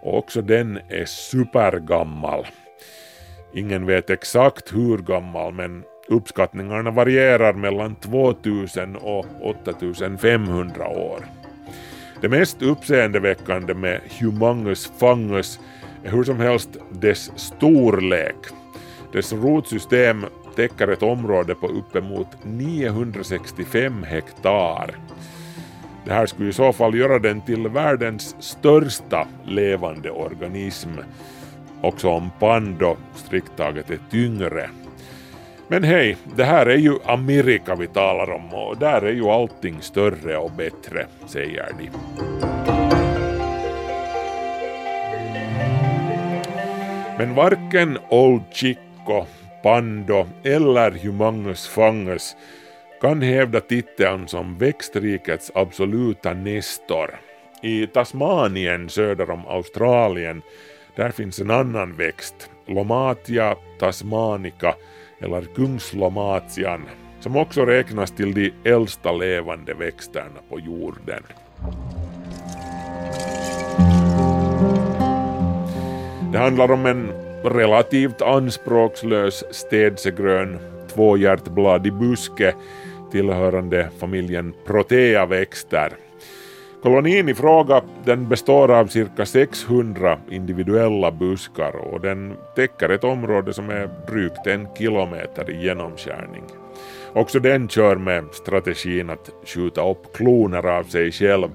och 0.00 0.18
också 0.18 0.42
den 0.42 0.78
är 0.88 1.04
supergammal. 1.04 2.46
Ingen 3.56 3.86
vet 3.86 4.10
exakt 4.10 4.74
hur 4.74 4.98
gammal 4.98 5.52
men 5.52 5.84
uppskattningarna 6.08 6.90
varierar 6.90 7.52
mellan 7.52 7.94
2000 7.94 8.96
och 8.96 9.26
8500 9.42 10.88
år. 10.88 11.26
Det 12.20 12.28
mest 12.28 12.62
uppseendeväckande 12.62 13.74
med 13.74 14.00
Humangus 14.20 14.92
fungus 14.98 15.60
är 16.04 16.10
hur 16.10 16.24
som 16.24 16.40
helst 16.40 16.68
dess 16.90 17.32
storlek. 17.36 18.36
Dess 19.12 19.32
rotsystem 19.32 20.26
täcker 20.56 20.88
ett 20.88 21.02
område 21.02 21.54
på 21.54 21.66
uppemot 21.66 22.28
965 22.42 24.02
hektar. 24.02 24.96
Det 26.04 26.12
här 26.12 26.26
skulle 26.26 26.48
i 26.48 26.52
så 26.52 26.72
fall 26.72 26.94
göra 26.94 27.18
den 27.18 27.40
till 27.40 27.68
världens 27.68 28.36
största 28.38 29.26
levande 29.44 30.10
organism, 30.10 30.90
också 31.86 32.08
om 32.08 32.30
Pando 32.38 32.96
strikt 33.14 33.56
taget 33.56 33.90
är 33.90 33.98
tyngre. 34.10 34.70
Men 35.68 35.84
hej, 35.84 36.16
det 36.36 36.44
här 36.44 36.66
är 36.66 36.76
ju 36.76 36.98
Amerika 37.04 37.74
vi 37.74 37.86
talar 37.86 38.30
om 38.30 38.54
och 38.54 38.76
där 38.76 39.02
är 39.02 39.12
ju 39.12 39.24
allting 39.24 39.82
större 39.82 40.36
och 40.36 40.50
bättre, 40.50 41.06
säger 41.26 41.68
de. 41.78 41.90
Men 47.18 47.34
varken 47.34 47.98
Old 48.08 48.42
Chico, 48.50 49.26
Pando 49.62 50.26
eller 50.44 50.90
Humangus 50.90 51.68
Fangus 51.68 52.36
kan 53.00 53.22
hävda 53.22 53.60
titeln 53.60 54.28
som 54.28 54.58
växtrikets 54.58 55.52
absoluta 55.54 56.34
nestor. 56.34 57.20
I 57.62 57.86
Tasmanien 57.86 58.88
söder 58.88 59.30
om 59.30 59.46
Australien 59.46 60.42
där 60.96 61.10
finns 61.10 61.40
en 61.40 61.50
annan 61.50 61.92
växt, 61.92 62.50
Lomatia 62.66 63.56
tasmanica 63.78 64.74
eller 65.20 65.42
kungslomatian, 65.54 66.82
som 67.20 67.36
också 67.36 67.64
räknas 67.64 68.10
till 68.10 68.34
de 68.34 68.52
äldsta 68.64 69.12
levande 69.12 69.74
växterna 69.74 70.40
på 70.48 70.60
jorden. 70.60 71.22
Det 76.32 76.38
handlar 76.38 76.70
om 76.70 76.86
en 76.86 77.12
relativt 77.44 78.22
anspråkslös 78.22 79.44
städsegrön 79.50 80.58
tvåhjärtbladig 80.94 81.92
buske 81.92 82.54
tillhörande 83.12 83.90
familjen 83.98 84.54
Proteaväxter. 84.66 86.05
Kolonin 86.86 87.28
i 87.28 87.34
fråga 87.34 87.82
den 88.04 88.28
består 88.28 88.70
av 88.70 88.86
cirka 88.86 89.26
600 89.26 90.18
individuella 90.30 91.10
buskar 91.10 91.76
och 91.76 92.00
den 92.00 92.36
täcker 92.56 92.88
ett 92.88 93.04
område 93.04 93.52
som 93.52 93.70
är 93.70 93.90
drygt 94.08 94.46
en 94.46 94.68
kilometer 94.78 95.50
i 95.50 95.64
genomskärning. 95.64 96.42
Också 97.12 97.38
den 97.38 97.68
kör 97.68 97.96
med 97.96 98.24
strategin 98.32 99.10
att 99.10 99.30
skjuta 99.44 99.90
upp 99.90 100.16
kloner 100.16 100.66
av 100.66 100.82
sig 100.82 101.12
själv 101.12 101.48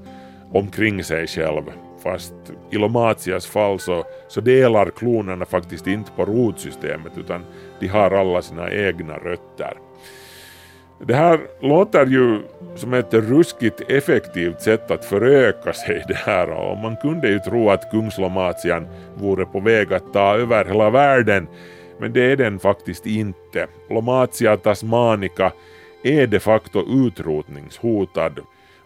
omkring 0.51 1.03
sig 1.03 1.27
själv 1.27 1.63
fast 2.03 2.33
i 2.71 2.77
Lomatias 2.77 3.47
fall 3.47 3.79
så, 3.79 4.03
så 4.27 4.41
delar 4.41 4.89
klonerna 4.89 5.45
faktiskt 5.45 5.88
inte 5.88 6.11
på 6.11 6.25
rotsystemet 6.25 7.17
utan 7.17 7.45
de 7.79 7.88
har 7.88 8.11
alla 8.11 8.41
sina 8.41 8.71
egna 8.71 9.17
rötter. 9.17 9.73
Det 11.08 11.13
här 11.13 11.39
låter 11.60 12.05
ju 12.05 12.39
som 12.75 12.93
ett 12.93 13.13
ruskigt 13.13 13.81
effektivt 13.91 14.62
sätt 14.62 14.91
att 14.91 15.05
föröka 15.05 15.74
sig 15.74 16.03
det 16.08 16.17
här 16.17 16.50
och 16.50 16.77
man 16.77 16.96
kunde 16.96 17.29
ju 17.29 17.39
tro 17.39 17.70
att 17.70 17.91
kungslomatian 17.91 18.88
vore 19.15 19.46
på 19.46 19.60
väg 19.60 19.93
att 19.93 20.13
ta 20.13 20.36
över 20.38 20.65
hela 20.65 20.89
världen 20.89 21.48
men 22.00 22.13
det 22.13 22.31
är 22.31 22.38
den 22.38 22.60
faktiskt 22.60 23.05
inte. 23.05 23.67
Lomatia 23.89 24.58
tasmanica 24.58 25.51
är 26.04 26.28
de 26.28 26.39
facto 26.39 27.08
utrotningshotad 27.08 28.39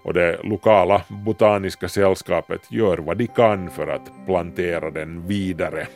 och 0.04 0.14
det 0.14 0.40
lokala 0.44 1.02
botaniska 1.08 1.88
sällskapet 1.88 2.62
gör 2.72 2.98
vad 2.98 3.18
de 3.18 3.28
kan 3.28 3.70
för 3.70 3.88
att 3.88 4.26
plantera 4.26 4.92
den 4.92 5.28
vidare. 5.28 5.88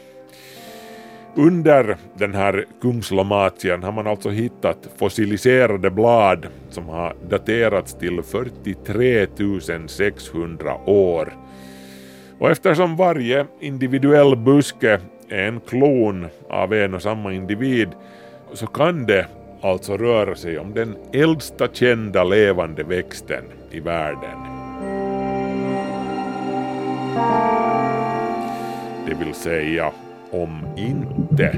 Under 1.36 1.98
den 2.14 2.34
här 2.34 2.66
kungslomatian 2.82 3.84
har 3.84 3.92
man 3.92 4.08
alltså 4.08 4.30
hittat 4.30 4.90
fossiliserade 4.98 5.90
blad 5.90 6.48
som 6.70 6.90
har 6.90 7.16
daterats 7.30 7.94
till 7.94 8.24
43 8.24 9.28
600 9.88 10.76
år. 10.86 11.34
Och 12.40 12.50
eftersom 12.50 12.96
varje 12.96 13.46
individuell 13.60 14.36
buske 14.36 15.00
är 15.30 15.48
en 15.48 15.60
klon 15.60 16.28
av 16.50 16.74
en 16.74 16.94
och 16.94 17.02
samma 17.02 17.34
individ 17.34 17.90
så 18.54 18.68
kan 18.68 19.06
det 19.06 19.26
alltså 19.62 19.98
röra 19.98 20.36
sig 20.36 20.60
om 20.60 20.74
den 20.74 20.98
äldsta 21.14 21.68
kända 21.74 22.24
levande 22.24 22.84
växten 22.84 23.44
i 23.72 23.80
världen. 23.80 24.40
Det 29.08 29.26
vill 29.26 29.34
säga 29.34 29.92
om 30.32 30.66
inte. 30.78 31.58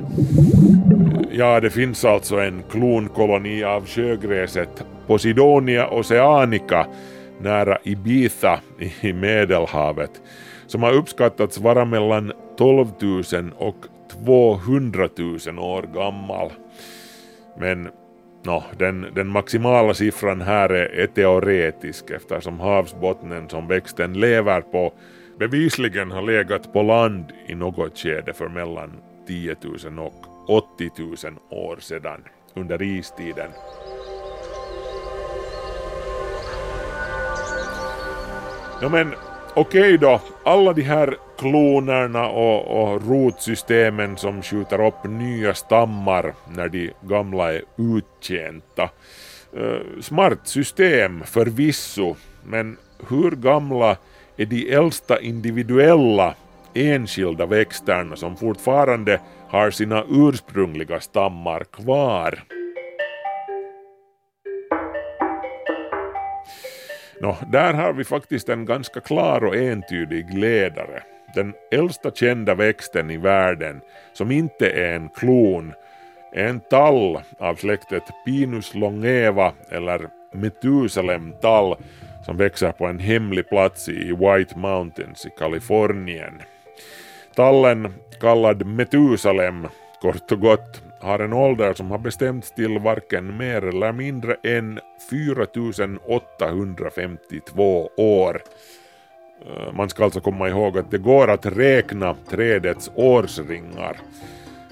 Ja, 1.31 1.59
det 1.59 1.69
finns 1.69 2.05
alltså 2.05 2.39
en 2.39 2.63
klonkoloni 2.71 3.63
av 3.63 3.85
sjögräset 3.85 4.83
Posidonia 5.07 5.89
oceanica 5.89 6.87
nära 7.41 7.77
Ibiza 7.83 8.59
i 9.01 9.13
Medelhavet 9.13 10.11
som 10.67 10.83
har 10.83 10.93
uppskattats 10.93 11.57
vara 11.57 11.85
mellan 11.85 12.31
12 12.57 12.87
000 13.01 13.23
och 13.57 13.75
200 14.25 15.09
000 15.47 15.59
år 15.59 15.81
gammal. 15.93 16.51
Men 17.57 17.89
no, 18.43 18.63
den, 18.77 19.07
den 19.15 19.27
maximala 19.27 19.93
siffran 19.93 20.41
här 20.41 20.69
är, 20.69 20.99
är 20.99 21.07
teoretisk 21.07 22.09
eftersom 22.09 22.59
havsbottnen 22.59 23.49
som 23.49 23.67
växten 23.67 24.13
lever 24.13 24.61
på 24.61 24.93
bevisligen 25.41 26.11
har 26.11 26.21
legat 26.21 26.73
på 26.73 26.81
land 26.81 27.25
i 27.47 27.55
något 27.55 27.97
skede 27.97 28.33
för 28.33 28.47
mellan 28.47 28.91
10 29.27 29.55
000 29.85 29.99
och 29.99 30.49
80 30.49 30.91
000 30.97 31.15
år 31.49 31.77
sedan 31.79 32.23
under 32.53 32.81
istiden. 32.81 33.49
Ja 38.81 38.89
men 38.89 39.13
okej 39.53 39.81
okay 39.81 39.97
då, 39.97 40.21
alla 40.43 40.73
de 40.73 40.81
här 40.81 41.17
klonerna 41.37 42.27
och, 42.27 42.81
och 42.81 43.07
rotsystemen 43.09 44.17
som 44.17 44.41
skjuter 44.41 44.87
upp 44.87 45.03
nya 45.03 45.53
stammar 45.53 46.33
när 46.55 46.69
de 46.69 46.91
gamla 47.01 47.53
är 47.53 47.61
uttjänta. 47.77 48.89
Eh, 49.57 50.01
smart 50.01 50.47
system 50.47 51.23
förvisso, 51.23 52.15
men 52.43 52.77
hur 53.09 53.31
gamla 53.31 53.97
är 54.37 54.45
de 54.45 54.73
äldsta 54.73 55.19
individuella 55.19 56.35
enskilda 56.73 57.45
växterna 57.45 58.15
som 58.15 58.37
fortfarande 58.37 59.19
har 59.47 59.71
sina 59.71 60.03
ursprungliga 60.09 60.99
stammar 60.99 61.63
kvar. 61.63 62.43
Nå, 67.21 67.37
där 67.51 67.73
har 67.73 67.93
vi 67.93 68.03
faktiskt 68.03 68.49
en 68.49 68.65
ganska 68.65 68.99
klar 68.99 69.43
och 69.43 69.55
entydig 69.55 70.33
ledare. 70.33 71.03
Den 71.35 71.53
äldsta 71.71 72.11
kända 72.11 72.55
växten 72.55 73.11
i 73.11 73.17
världen, 73.17 73.81
som 74.13 74.31
inte 74.31 74.69
är 74.69 74.95
en 74.95 75.09
klon, 75.09 75.73
är 76.33 76.47
en 76.47 76.59
tall 76.59 77.19
av 77.39 77.55
släktet 77.55 78.03
Pinus 78.25 78.75
longeva 78.75 79.53
eller 79.69 80.09
Metusalem-tall 80.33 81.75
som 82.25 82.37
växer 82.37 82.71
på 82.71 82.85
en 82.85 82.99
hemlig 82.99 83.49
plats 83.49 83.89
i 83.89 84.11
White 84.11 84.57
Mountains 84.57 85.25
i 85.25 85.29
Kalifornien. 85.37 86.41
Tallen, 87.35 87.93
kallad 88.19 88.65
Metusalem, 88.65 89.67
kort 90.01 90.31
och 90.31 90.39
gott, 90.39 90.81
har 90.99 91.19
en 91.19 91.33
ålder 91.33 91.73
som 91.73 91.91
har 91.91 91.97
bestämts 91.97 92.51
till 92.51 92.79
varken 92.79 93.37
mer 93.37 93.65
eller 93.65 93.91
mindre 93.91 94.35
än 94.43 94.79
4852 95.09 97.89
år. 97.97 98.41
Eh, 99.45 99.73
man 99.73 99.89
ska 99.89 100.03
alltså 100.03 100.21
komma 100.21 100.49
ihåg 100.49 100.77
att 100.77 100.91
det 100.91 100.97
går 100.97 101.27
att 101.27 101.45
räkna 101.45 102.15
trädets 102.29 102.91
årsringar, 102.95 103.97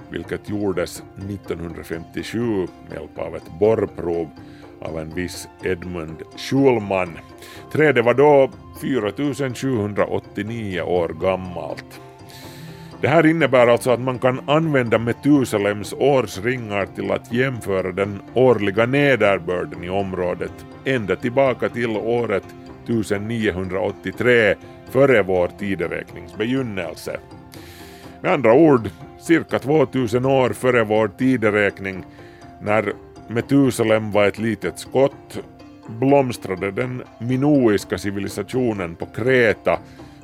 vilket 0.10 0.50
gjordes 0.50 1.04
1957 1.30 2.68
med 2.90 2.94
hjälp 2.94 3.20
av 3.20 3.36
ett 3.36 3.60
borrprov 3.60 4.30
av 4.82 5.00
en 5.00 5.10
viss 5.10 5.48
Edmund 5.64 6.22
Schulman. 6.36 7.20
Trädet 7.72 8.06
var 8.06 8.14
då 8.14 8.50
4789 8.82 10.82
år 10.82 11.16
gammalt. 11.22 12.02
Det 13.02 13.08
här 13.08 13.26
innebär 13.26 13.68
alltså 13.68 13.92
att 13.92 14.00
man 14.00 14.20
kan 14.20 14.50
använda 14.50 14.98
Metusalems 14.98 15.94
årsringar 15.94 16.86
till 16.86 17.12
att 17.12 17.34
jämföra 17.34 17.92
den 17.92 18.22
årliga 18.34 18.86
nederbörden 18.86 19.84
i 19.84 19.90
området 19.90 20.66
ända 20.86 21.16
tillbaka 21.16 21.70
till 21.70 21.90
året 21.90 22.44
1983 22.90 24.56
före 24.90 25.24
vår 25.24 25.48
tideräknings 25.48 26.38
begynnelse. 26.38 27.20
Med 28.22 28.32
andra 28.32 28.54
ord, 28.54 28.90
cirka 29.20 29.60
2000 29.60 30.26
år 30.26 30.50
före 30.50 30.84
vår 30.84 31.08
tideräkning, 31.08 32.06
när 32.62 32.94
Metusalem 33.32 34.12
var 34.12 34.26
ett 34.26 34.40
litet 34.40 34.80
skott, 34.80 35.40
blomstrade 35.88 36.72
den 36.72 37.04
minoiska 37.20 37.98
civilisationen 37.98 38.96
på 38.96 39.06
Kreta 39.06 39.80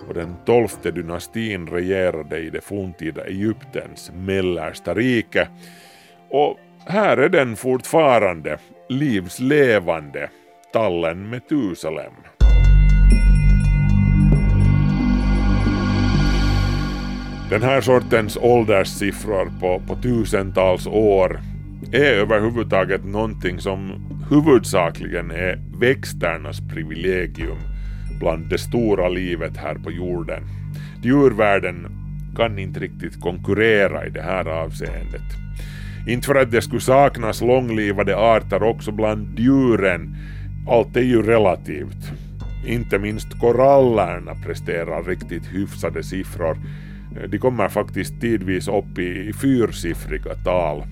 och 0.08 0.13
den 0.13 0.36
tolfte 0.46 0.91
dynastin 0.91 1.68
regerade 1.68 2.39
i 2.39 2.50
det 2.50 2.62
forntida 2.62 3.26
Egyptens 3.26 4.12
mellersta 4.15 4.94
rike. 4.94 5.48
Och 6.30 6.58
här 6.86 7.18
är 7.18 7.30
den 7.30 7.56
fortfarande, 7.56 8.58
livslevande, 8.89 10.30
tallen 10.74 11.30
Metusalem. 11.30 12.13
Den 17.50 17.63
här 17.63 17.82
sortens 17.82 18.38
ålderssiffror 18.38 19.52
på, 19.60 19.82
på 19.88 20.02
tusentals 20.02 20.88
år 20.88 21.39
är 21.96 22.14
överhuvudtaget 22.14 23.06
någonting 23.06 23.60
som 23.60 24.06
huvudsakligen 24.30 25.32
är 25.32 25.60
växternas 25.80 26.60
privilegium 26.74 27.58
bland 28.20 28.50
det 28.50 28.58
stora 28.58 29.10
livet 29.10 29.58
här 29.58 29.76
på 29.76 29.92
jorden. 29.92 30.44
Djurvärlden 31.04 31.88
kan 32.36 32.60
inte 32.60 32.80
riktigt 32.80 33.22
konkurrera 33.22 34.06
i 34.06 34.10
det 34.10 34.22
här 34.22 34.46
avseendet. 34.46 35.22
Inte 36.08 36.26
för 36.26 36.36
att 36.36 36.52
det 36.52 36.62
skulle 36.62 36.82
saknas 36.82 37.42
långlivade 37.42 38.18
arter 38.18 38.64
också 38.64 38.92
bland 38.92 39.40
djuren, 39.40 40.16
allt 40.70 40.98
är 40.98 41.02
ju 41.02 41.22
relativt. 41.22 42.12
Inte 42.68 43.00
minst 43.00 43.40
korallerna 43.40 44.36
presterar 44.46 45.04
riktigt 45.04 45.54
hyfsade 45.54 46.04
siffror. 46.04 46.58
De 47.28 47.38
kommer 47.38 47.70
faktiskt 47.70 48.22
tidvis 48.22 48.68
upp 48.68 49.00
i 49.00 49.34
fyrsiffriga 49.34 50.34
tal. 50.44 50.84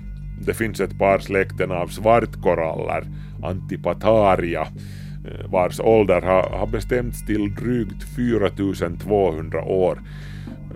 Det 0.45 0.53
finns 0.53 0.79
ett 0.79 0.97
par 0.97 1.19
släkten 1.19 1.71
av 1.71 1.87
svartkoraller, 1.87 3.03
Antipataria, 3.43 4.61
eh, 4.61 5.49
vars 5.51 5.79
ålder 5.79 6.21
har, 6.21 6.67
bestämts 6.67 7.25
till 7.25 7.55
drygt 7.55 8.03
4200 8.15 9.63
år. 9.63 9.99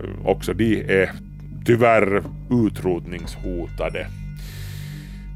Eh, 0.00 0.26
också 0.26 0.52
de 0.52 1.02
är 1.02 1.10
tyvärr 1.64 2.22
utrotningshotade. 2.50 4.06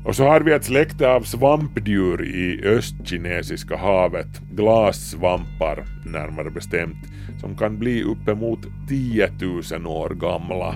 Och 0.04 0.16
så 0.16 0.24
har 0.24 0.40
vi 0.40 0.52
ett 0.52 0.64
släkte 0.64 1.08
av 1.08 1.22
svampdjur 1.22 2.24
i 2.24 2.64
östkinesiska 2.64 3.76
havet, 3.76 4.40
glassvampar 4.52 5.84
närmare 6.06 6.50
bestämt, 6.50 7.06
som 7.40 7.56
kan 7.56 7.78
bli 7.78 8.02
uppemot 8.02 8.60
10 8.88 9.30
000 9.72 9.86
år 9.86 10.10
gamla. 10.10 10.74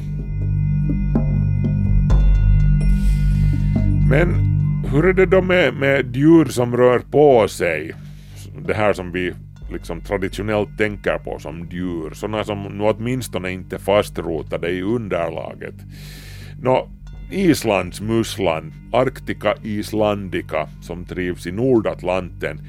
Men 4.10 4.28
hur 4.92 5.06
är 5.06 5.12
det 5.12 5.26
då 5.26 5.42
med, 5.42 5.74
med 5.74 6.16
djur 6.16 6.44
som 6.44 6.76
rör 6.76 6.98
på 6.98 7.48
sig? 7.48 7.92
det 8.66 8.74
här 8.74 8.92
som 8.92 9.12
vi 9.12 9.32
liksom 9.72 10.00
traditionellt 10.00 10.78
tänker 10.78 11.18
på 11.18 11.38
som 11.38 11.68
djur, 11.70 12.10
sådana 12.14 12.44
som 12.44 12.62
nu 12.62 12.84
åtminstone 12.84 13.50
inte 13.50 13.78
fastrotade 13.78 14.70
i 14.70 14.82
underlaget. 14.82 15.74
Nå, 16.62 16.88
Islands 17.30 18.00
musslan, 18.00 18.72
Arctica 18.92 19.54
islandica, 19.62 20.68
som 20.82 21.04
trivs 21.04 21.46
i 21.46 21.52
Nordatlanten, 21.52 22.60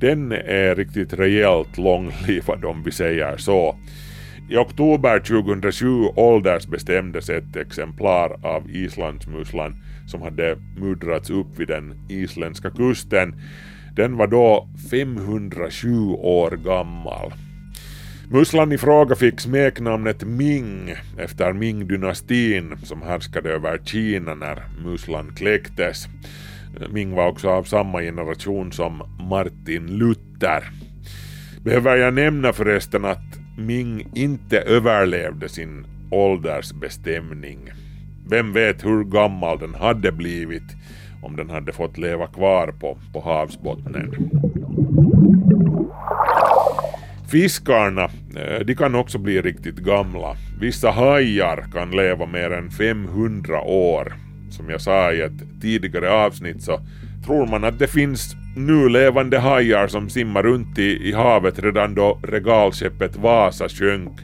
den 0.00 0.32
är 0.32 0.74
riktigt 0.74 1.12
rejält 1.12 1.78
långlivad 1.78 2.64
om 2.64 2.82
vi 2.82 2.92
säger 2.92 3.36
så. 3.36 3.76
I 4.48 4.56
oktober 4.56 5.18
2007 5.18 5.86
åldersbestämdes 6.16 7.30
ett 7.30 7.56
exemplar 7.56 8.46
av 8.46 8.70
islandsmusslan 8.70 9.76
som 10.06 10.22
hade 10.22 10.56
muddrats 10.76 11.30
upp 11.30 11.58
vid 11.58 11.68
den 11.68 11.94
isländska 12.08 12.70
kusten 12.70 13.34
den 13.96 14.16
var 14.16 14.26
då 14.26 14.68
507 14.90 15.88
år 16.10 16.50
gammal. 16.50 17.32
Musslan 18.30 18.72
i 18.72 18.78
fråga 18.78 19.16
fick 19.16 19.40
smeknamnet 19.40 20.24
Ming 20.24 20.94
efter 21.18 21.52
Ming-dynastin 21.52 22.76
som 22.82 23.02
härskade 23.02 23.50
över 23.50 23.78
Kina 23.78 24.34
när 24.34 24.62
musslan 24.84 25.34
kläcktes. 25.36 26.06
Ming 26.90 27.14
var 27.14 27.28
också 27.28 27.48
av 27.48 27.64
samma 27.64 28.00
generation 28.00 28.72
som 28.72 29.02
Martin 29.30 29.86
Luther. 29.86 30.64
Behöver 31.64 31.96
jag 31.96 32.14
nämna 32.14 32.52
förresten 32.52 33.04
att 33.04 33.35
Ming 33.58 34.08
inte 34.14 34.60
överlevde 34.60 35.48
sin 35.48 35.86
åldersbestämning. 36.10 37.70
Vem 38.28 38.52
vet 38.52 38.84
hur 38.84 39.04
gammal 39.04 39.58
den 39.58 39.74
hade 39.74 40.12
blivit 40.12 40.76
om 41.22 41.36
den 41.36 41.50
hade 41.50 41.72
fått 41.72 41.98
leva 41.98 42.26
kvar 42.26 42.74
på, 42.80 42.98
på 43.12 43.20
havsbottnen. 43.20 44.30
Fiskarna, 47.28 48.04
eh, 48.36 48.60
de 48.66 48.74
kan 48.74 48.94
också 48.94 49.18
bli 49.18 49.42
riktigt 49.42 49.76
gamla. 49.76 50.36
Vissa 50.60 50.90
hajar 50.90 51.66
kan 51.72 51.90
leva 51.90 52.26
mer 52.26 52.50
än 52.50 52.70
500 52.70 53.60
år. 53.60 54.14
Som 54.50 54.70
jag 54.70 54.80
sa 54.80 55.12
i 55.12 55.20
ett 55.20 55.60
tidigare 55.62 56.10
avsnitt 56.10 56.62
så 56.62 56.80
tror 57.26 57.46
man 57.46 57.64
att 57.64 57.78
det 57.78 57.88
finns 57.88 58.36
nu 58.56 58.88
levande 58.88 59.38
hajar 59.38 59.88
som 59.88 60.10
simmar 60.10 60.42
runt 60.42 60.78
i, 60.78 61.08
i 61.08 61.12
havet 61.12 61.58
redan 61.58 61.94
då 61.94 62.18
regalskeppet 62.22 63.16
Vasa 63.16 63.68
sjönk 63.68 64.20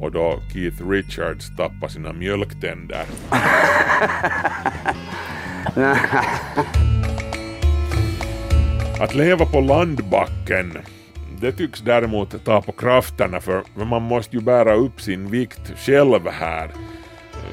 och 0.00 0.12
då 0.12 0.40
Keith 0.52 0.88
Richards 0.88 1.56
tappade 1.56 1.92
sina 1.92 2.12
mjölktänder. 2.12 3.04
Att 9.00 9.14
leva 9.14 9.46
på 9.46 9.60
landbacken, 9.60 10.78
det 11.40 11.52
tycks 11.52 11.80
däremot 11.80 12.44
ta 12.44 12.62
på 12.62 12.72
krafterna 12.72 13.40
för 13.40 13.62
man 13.84 14.02
måste 14.02 14.36
ju 14.36 14.42
bära 14.42 14.74
upp 14.74 15.00
sin 15.00 15.30
vikt 15.30 15.78
själv 15.78 16.28
här. 16.28 16.70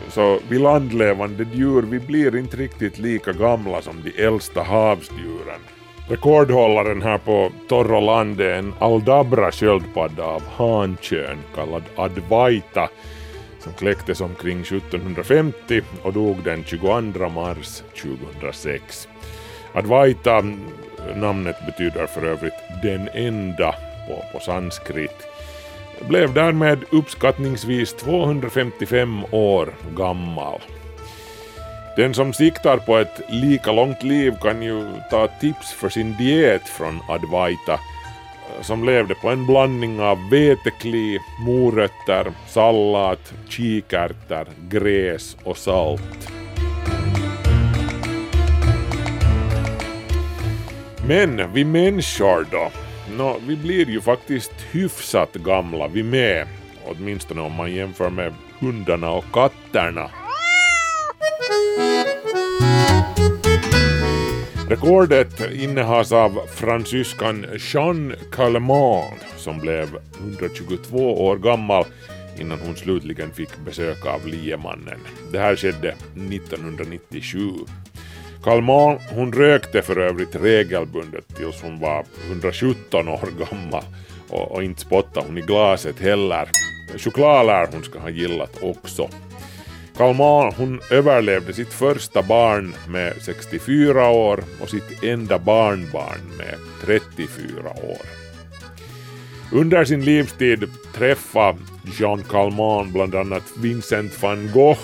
Så 0.10 0.40
vi 0.50 0.60
landlevande 0.60 1.46
djur, 1.54 1.82
vi 1.82 2.00
blir 2.00 2.36
inte 2.36 2.58
riktigt 2.58 3.00
lika 3.00 3.34
gamla 3.34 3.82
som 3.82 4.04
de 4.04 4.24
äldsta 4.24 4.64
havsdjuren. 4.64 5.60
Rekordhållaren 6.08 7.02
här 7.02 7.18
på 7.18 7.52
torra 7.70 8.00
land 8.00 8.42
är 8.42 8.54
en 8.54 8.74
aldabra 8.80 9.52
sköldpadda 9.52 10.24
av 10.24 10.44
hankön 10.56 11.38
kallad 11.56 11.84
Advaita 11.96 12.90
som 13.60 13.74
kläcktes 13.74 14.22
omkring 14.22 14.62
1750 14.62 15.82
och 16.04 16.14
dog 16.14 16.44
den 16.44 16.64
22 16.64 17.30
mars 17.30 17.84
2006. 18.02 19.08
Advaita, 19.74 20.44
namnet 21.16 21.56
betyder 21.66 22.08
för 22.08 22.26
övrigt 22.26 22.54
den 22.84 23.10
enda 23.14 23.76
på, 24.08 24.24
på 24.34 24.40
sanskrit, 24.40 25.28
blev 26.08 26.34
därmed 26.34 26.80
uppskattningsvis 26.92 27.94
255 27.94 29.26
år 29.32 29.74
gammal. 29.96 30.62
Den 31.96 32.14
som 32.14 32.34
siktar 32.34 32.78
på 32.78 32.98
ett 32.98 33.22
lika 33.30 33.72
långt 33.72 34.04
liv 34.04 34.34
kan 34.42 34.62
ju 34.62 34.86
ta 35.10 35.28
tips 35.28 35.74
för 35.74 35.90
sin 35.90 36.18
diet 36.18 36.68
från 36.68 37.00
Advaita 37.10 37.74
eh, 37.74 38.62
som 38.62 38.86
levde 38.86 39.16
på 39.16 39.30
en 39.30 39.46
blandning 39.46 40.02
av 40.02 40.30
vetekli, 40.30 41.20
morötter, 41.40 42.32
sallad, 42.48 43.18
kikärtor, 43.50 44.48
gräs 44.70 45.38
och 45.44 45.58
salt. 45.58 46.30
Men 51.08 51.54
vi 51.54 51.66
människor 51.66 52.48
då? 52.52 52.72
Nå, 53.18 53.38
vi 53.48 53.56
blir 53.56 53.90
ju 53.90 54.02
faktiskt 54.02 54.54
hyfsat 54.72 55.34
gamla 55.34 55.88
vi 55.88 56.04
med, 56.04 56.48
åtminstone 56.86 57.42
om 57.42 57.54
man 57.54 57.74
jämför 57.74 58.10
med 58.10 58.34
hundarna 58.60 59.12
och 59.12 59.26
katterna. 59.34 60.10
Rekordet 64.74 65.52
innehas 65.54 66.12
av 66.12 66.40
fransyskan 66.48 67.46
Jeanne 67.74 68.16
Calment 68.32 69.14
som 69.38 69.60
blev 69.60 70.00
122 70.20 71.26
år 71.26 71.38
gammal 71.38 71.86
innan 72.40 72.60
hon 72.60 72.76
slutligen 72.76 73.32
fick 73.32 73.50
besök 73.66 74.06
av 74.06 74.28
liemannen. 74.28 75.00
Det 75.32 75.40
här 75.40 75.56
skedde 75.56 75.96
1997. 76.16 77.40
Calment 78.44 79.02
hon 79.10 79.34
rökte 79.34 79.82
för 79.82 79.98
övrigt 79.98 80.36
regelbundet 80.36 81.36
tills 81.36 81.62
hon 81.62 81.80
var 81.80 82.06
117 82.28 83.08
år 83.08 83.30
gammal 83.40 83.84
och, 84.30 84.52
och 84.52 84.64
inte 84.64 84.82
spottade 84.82 85.28
hon 85.28 85.38
i 85.38 85.42
glaset 85.42 86.00
heller. 86.00 86.50
Choklad 86.98 87.46
lär 87.46 87.68
hon 87.72 87.84
ska 87.84 88.00
ha 88.00 88.10
gillat 88.10 88.58
också. 88.62 89.10
Kalman 89.98 90.54
hon 90.58 90.80
överlevde 90.92 91.54
sitt 91.54 91.74
första 91.74 92.24
barn 92.24 92.74
med 92.88 93.14
64 93.22 94.10
år 94.10 94.44
och 94.62 94.70
sitt 94.70 95.04
enda 95.04 95.40
barnbarn 95.40 96.38
med 96.38 96.56
34 96.82 97.70
år. 97.70 98.02
Under 99.52 99.86
sin 99.86 100.06
livstid 100.06 100.64
träffade 100.94 101.60
Jean 102.00 102.24
Calment 102.24 102.94
bland 102.94 103.16
annat 103.16 103.44
Vincent 103.58 104.22
van 104.22 104.52
Gogh 104.54 104.80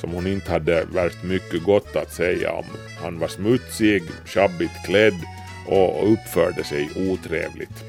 som 0.00 0.10
hon 0.10 0.26
inte 0.26 0.52
hade 0.52 0.84
värst 0.92 1.22
mycket 1.22 1.62
gott 1.64 1.96
att 1.96 2.12
säga 2.12 2.52
om. 2.52 2.64
Han 3.02 3.18
var 3.18 3.28
smutsig, 3.28 4.02
sjabbigt 4.24 4.86
klädd 4.86 5.18
och 5.66 6.12
uppförde 6.12 6.64
sig 6.64 6.90
otrevligt. 6.96 7.84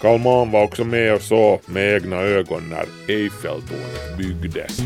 Calment 0.00 0.52
var 0.52 0.62
också 0.62 0.84
med 0.84 1.14
och 1.14 1.22
såg 1.22 1.60
med 1.66 1.94
egna 1.94 2.16
ögon 2.16 2.62
när 2.70 3.14
Eiffeltornet 3.14 4.18
byggdes. 4.18 4.82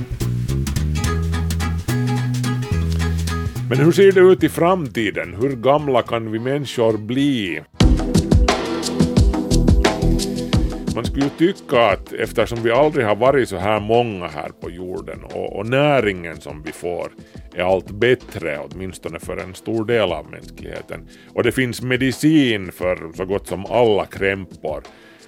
Men 3.68 3.79
hur 3.79 3.92
ser 3.92 4.12
det 4.12 4.20
ut 4.20 4.44
i 4.44 4.48
framtiden? 4.48 5.35
Hur 5.40 5.57
gamla 5.57 6.02
kan 6.02 6.33
vi 6.33 6.38
människor 6.38 6.98
bli? 6.98 7.62
Man 10.94 11.05
skulle 11.05 11.24
ju 11.24 11.31
tycka 11.31 11.87
att 11.87 12.12
eftersom 12.12 12.62
vi 12.62 12.70
aldrig 12.70 13.07
har 13.07 13.16
varit 13.16 13.48
så 13.48 13.57
här 13.57 13.81
många 13.81 14.26
här 14.26 14.48
på 14.61 14.70
jorden 14.70 15.24
och, 15.24 15.59
och 15.59 15.66
näringen 15.66 16.40
som 16.40 16.62
vi 16.62 16.72
får 16.72 17.11
är 17.55 17.62
allt 17.62 17.90
bättre, 17.90 18.59
åtminstone 18.59 19.18
för 19.18 19.37
en 19.37 19.55
stor 19.55 19.85
del 19.85 20.12
av 20.12 20.31
mänskligheten, 20.31 21.09
och 21.35 21.42
det 21.42 21.52
finns 21.52 21.83
medicin 21.83 22.72
för 22.72 23.12
så 23.16 23.24
gott 23.24 23.46
som 23.46 23.66
alla 23.66 24.07
krämpor, 24.07 24.83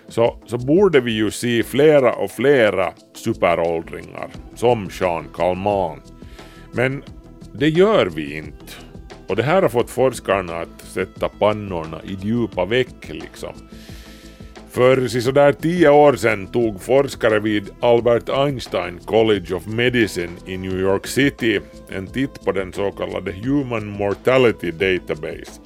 så, 0.08 0.42
så 0.46 0.58
borde 0.58 1.00
vi 1.00 1.12
ju 1.12 1.30
se 1.30 1.62
flera 1.62 2.12
och 2.12 2.30
flera 2.30 2.92
superåldringar, 3.14 4.28
som 4.54 4.88
Jean 5.00 5.28
Calment. 5.34 6.12
Men 6.72 7.02
det 7.58 7.68
gör 7.68 8.06
vi 8.06 8.36
inte. 8.36 8.72
Och 9.26 9.36
det 9.36 9.42
här 9.42 9.62
har 9.62 9.68
fått 9.68 9.90
forskarna 9.90 10.56
att 10.56 10.80
sätta 10.80 11.28
pannorna 11.28 12.00
i 12.04 12.18
djupa 12.22 12.64
veck 12.64 13.08
liksom. 13.08 13.54
För 14.70 15.08
sådär 15.08 15.52
tio 15.52 15.88
år 15.88 16.12
sedan 16.12 16.46
tog 16.46 16.82
forskare 16.82 17.40
vid 17.40 17.70
Albert 17.80 18.28
Einstein 18.28 18.98
College 18.98 19.54
of 19.54 19.66
Medicine 19.66 20.32
i 20.46 20.56
New 20.56 20.80
York 20.80 21.06
City 21.06 21.60
en 21.88 22.06
titt 22.06 22.44
på 22.44 22.52
den 22.52 22.72
så 22.72 22.90
kallade 22.90 23.32
Human 23.32 23.86
Mortality 23.86 24.70
Database. 24.70 25.60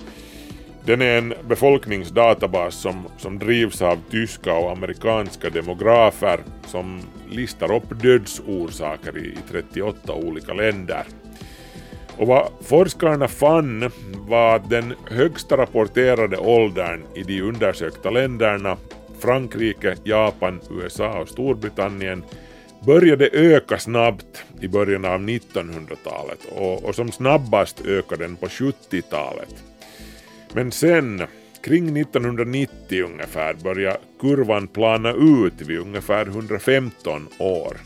Den 0.84 1.02
är 1.02 1.18
en 1.18 1.34
befolkningsdatabas 1.48 2.74
som, 2.74 3.06
som 3.18 3.38
drivs 3.38 3.82
av 3.82 3.98
tyska 4.10 4.54
och 4.54 4.72
amerikanska 4.72 5.50
demografer 5.50 6.40
som 6.66 7.00
listar 7.30 7.74
upp 7.74 8.02
dödsorsaker 8.02 9.18
i 9.18 9.36
38 9.50 10.14
olika 10.14 10.52
länder. 10.54 11.04
Och 12.18 12.26
vad 12.26 12.48
forskarna 12.60 13.28
fann 13.28 13.90
var 14.28 14.56
att 14.56 14.70
den 14.70 14.94
högsta 15.10 15.56
rapporterade 15.56 16.36
åldern 16.36 17.02
i 17.14 17.22
de 17.22 17.40
undersökta 17.40 18.10
länderna, 18.10 18.76
Frankrike, 19.18 19.96
Japan, 20.04 20.60
USA 20.70 21.20
och 21.20 21.28
Storbritannien, 21.28 22.24
började 22.86 23.28
öka 23.32 23.78
snabbt 23.78 24.44
i 24.60 24.68
början 24.68 25.04
av 25.04 25.20
1900-talet 25.20 26.38
och, 26.56 26.84
och 26.84 26.94
som 26.94 27.12
snabbast 27.12 27.86
ökade 27.86 28.24
den 28.24 28.36
på 28.36 28.46
70-talet. 28.46 29.54
Men 30.52 30.72
sen, 30.72 31.22
kring 31.64 31.96
1990 31.96 33.04
ungefär, 33.04 33.54
började 33.54 33.98
kurvan 34.20 34.66
plana 34.66 35.12
ut 35.12 35.60
vid 35.60 35.78
ungefär 35.78 36.26
115 36.26 37.28
år. 37.38 37.76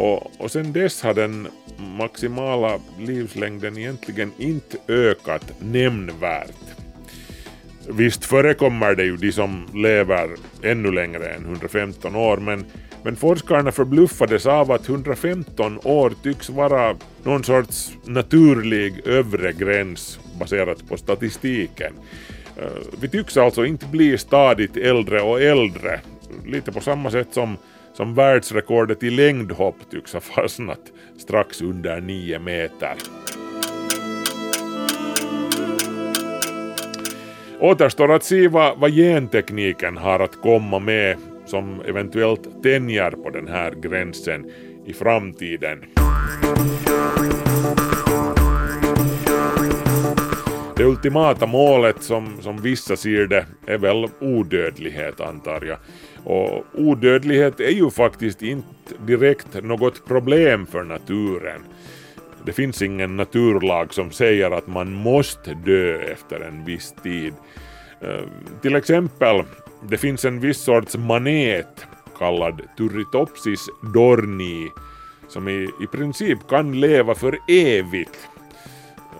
Och, 0.00 0.32
och 0.38 0.50
sen 0.50 0.72
dess 0.72 1.02
har 1.02 1.14
den 1.14 1.48
maximala 1.76 2.80
livslängden 2.98 3.78
egentligen 3.78 4.32
inte 4.38 4.76
ökat 4.88 5.52
nämnvärt. 5.58 6.54
Visst 7.88 8.24
förekommer 8.24 8.94
det 8.94 9.04
ju 9.04 9.16
de 9.16 9.32
som 9.32 9.66
lever 9.74 10.30
ännu 10.62 10.92
längre 10.92 11.28
än 11.28 11.44
115 11.44 12.16
år 12.16 12.36
men, 12.36 12.64
men 13.02 13.16
forskarna 13.16 13.72
förbluffades 13.72 14.46
av 14.46 14.72
att 14.72 14.88
115 14.88 15.78
år 15.84 16.12
tycks 16.22 16.50
vara 16.50 16.96
någon 17.22 17.44
sorts 17.44 17.92
naturlig 18.04 19.06
övre 19.06 19.52
gräns 19.52 20.20
baserat 20.38 20.88
på 20.88 20.96
statistiken. 20.96 21.92
Eh, 22.56 22.82
vi 23.00 23.08
tycks 23.08 23.36
alltså 23.36 23.64
inte 23.64 23.86
bli 23.86 24.18
stadigt 24.18 24.76
äldre 24.76 25.22
och 25.22 25.42
äldre, 25.42 26.00
lite 26.46 26.72
på 26.72 26.80
samma 26.80 27.10
sätt 27.10 27.28
som 27.30 27.56
som 28.00 28.14
världsrekordet 28.14 29.02
i 29.02 29.10
längdhopp 29.10 29.76
tycks 29.90 30.12
ha 30.12 30.20
fastnat 30.20 30.80
strax 31.18 31.62
under 31.62 32.00
9 32.00 32.38
meter. 32.38 32.94
Återstår 37.60 38.12
att 38.12 38.24
se 38.24 38.48
vad, 38.48 38.78
vad 38.78 38.94
gentekniken 38.94 39.96
har 39.96 40.20
att 40.20 40.36
komma 40.36 40.78
med 40.78 41.16
som 41.46 41.80
eventuellt 41.80 42.62
tänjer 42.62 43.10
på 43.10 43.30
den 43.30 43.48
här 43.48 43.72
gränsen 43.72 44.50
i 44.86 44.92
framtiden. 44.92 45.84
Det 50.80 50.86
ultimata 50.86 51.46
målet 51.46 52.02
som, 52.02 52.42
som 52.42 52.62
vissa 52.62 52.96
ser 52.96 53.26
det 53.26 53.46
är 53.66 53.78
väl 53.78 54.08
odödlighet 54.20 55.20
antar 55.20 55.64
jag. 55.64 55.78
Och 56.24 56.64
odödlighet 56.74 57.60
är 57.60 57.70
ju 57.70 57.90
faktiskt 57.90 58.42
inte 58.42 58.94
direkt 59.06 59.62
något 59.62 60.06
problem 60.06 60.66
för 60.66 60.82
naturen. 60.82 61.60
Det 62.44 62.52
finns 62.52 62.82
ingen 62.82 63.16
naturlag 63.16 63.94
som 63.94 64.10
säger 64.10 64.50
att 64.50 64.66
man 64.66 64.92
måste 64.92 65.54
dö 65.54 65.98
efter 65.98 66.40
en 66.40 66.64
viss 66.64 66.94
tid. 67.02 67.34
Eh, 68.00 68.24
till 68.62 68.76
exempel, 68.76 69.42
det 69.88 69.98
finns 69.98 70.24
en 70.24 70.40
viss 70.40 70.58
sorts 70.58 70.96
manet 70.96 71.86
kallad 72.18 72.60
Turritopsis 72.76 73.66
dorni 73.94 74.70
som 75.28 75.48
i, 75.48 75.68
i 75.82 75.86
princip 75.92 76.38
kan 76.48 76.80
leva 76.80 77.14
för 77.14 77.38
evigt. 77.48 78.28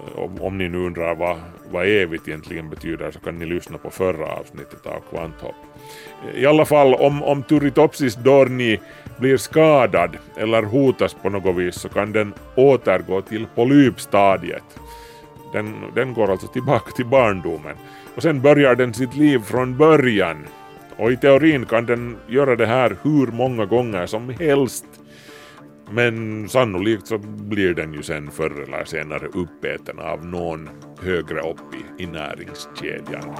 Eh, 0.06 0.22
om, 0.22 0.42
om 0.42 0.58
ni 0.58 0.68
nu 0.68 0.78
undrar 0.78 1.14
vad, 1.14 1.36
vad 1.70 1.86
evigt 1.86 2.28
egentligen 2.28 2.70
betyder 2.70 3.10
så 3.10 3.20
kan 3.20 3.38
ni 3.38 3.46
lyssna 3.46 3.78
på 3.78 3.90
förra 3.90 4.26
avsnittet 4.26 4.86
av 4.86 5.00
Kvanthopp. 5.10 5.54
I 6.34 6.46
alla 6.46 6.64
fall 6.64 6.94
om, 6.94 7.22
om 7.22 7.42
Turritopsis 7.42 8.14
dorni 8.14 8.80
blir 9.18 9.36
skadad 9.36 10.16
eller 10.36 10.62
hotas 10.62 11.14
på 11.14 11.30
något 11.30 11.56
vis 11.56 11.74
så 11.74 11.88
kan 11.88 12.12
den 12.12 12.34
återgå 12.54 13.22
till 13.22 13.46
polypstadiet. 13.54 14.64
Den, 15.52 15.74
den 15.94 16.14
går 16.14 16.30
alltså 16.30 16.46
tillbaka 16.46 16.90
till 16.90 17.06
barndomen. 17.06 17.76
Och 18.14 18.22
sen 18.22 18.40
börjar 18.40 18.74
den 18.74 18.94
sitt 18.94 19.16
liv 19.16 19.38
från 19.38 19.76
början. 19.76 20.46
Och 20.96 21.12
i 21.12 21.16
teorin 21.16 21.66
kan 21.66 21.86
den 21.86 22.16
göra 22.28 22.56
det 22.56 22.66
här 22.66 22.96
hur 23.02 23.26
många 23.26 23.64
gånger 23.64 24.06
som 24.06 24.28
helst. 24.28 24.84
Men 25.92 26.48
sannolikt 26.48 27.06
så 27.06 27.18
blir 27.18 27.74
den 27.74 27.92
ju 27.94 28.02
sen 28.02 28.30
förr 28.30 28.62
eller 28.68 28.84
senare 28.84 29.26
uppäten 29.26 29.98
av 29.98 30.26
någon 30.26 30.70
högre 31.02 31.40
upp 31.40 31.74
i, 31.74 32.02
i 32.02 32.06
näringskedjan. 32.06 33.36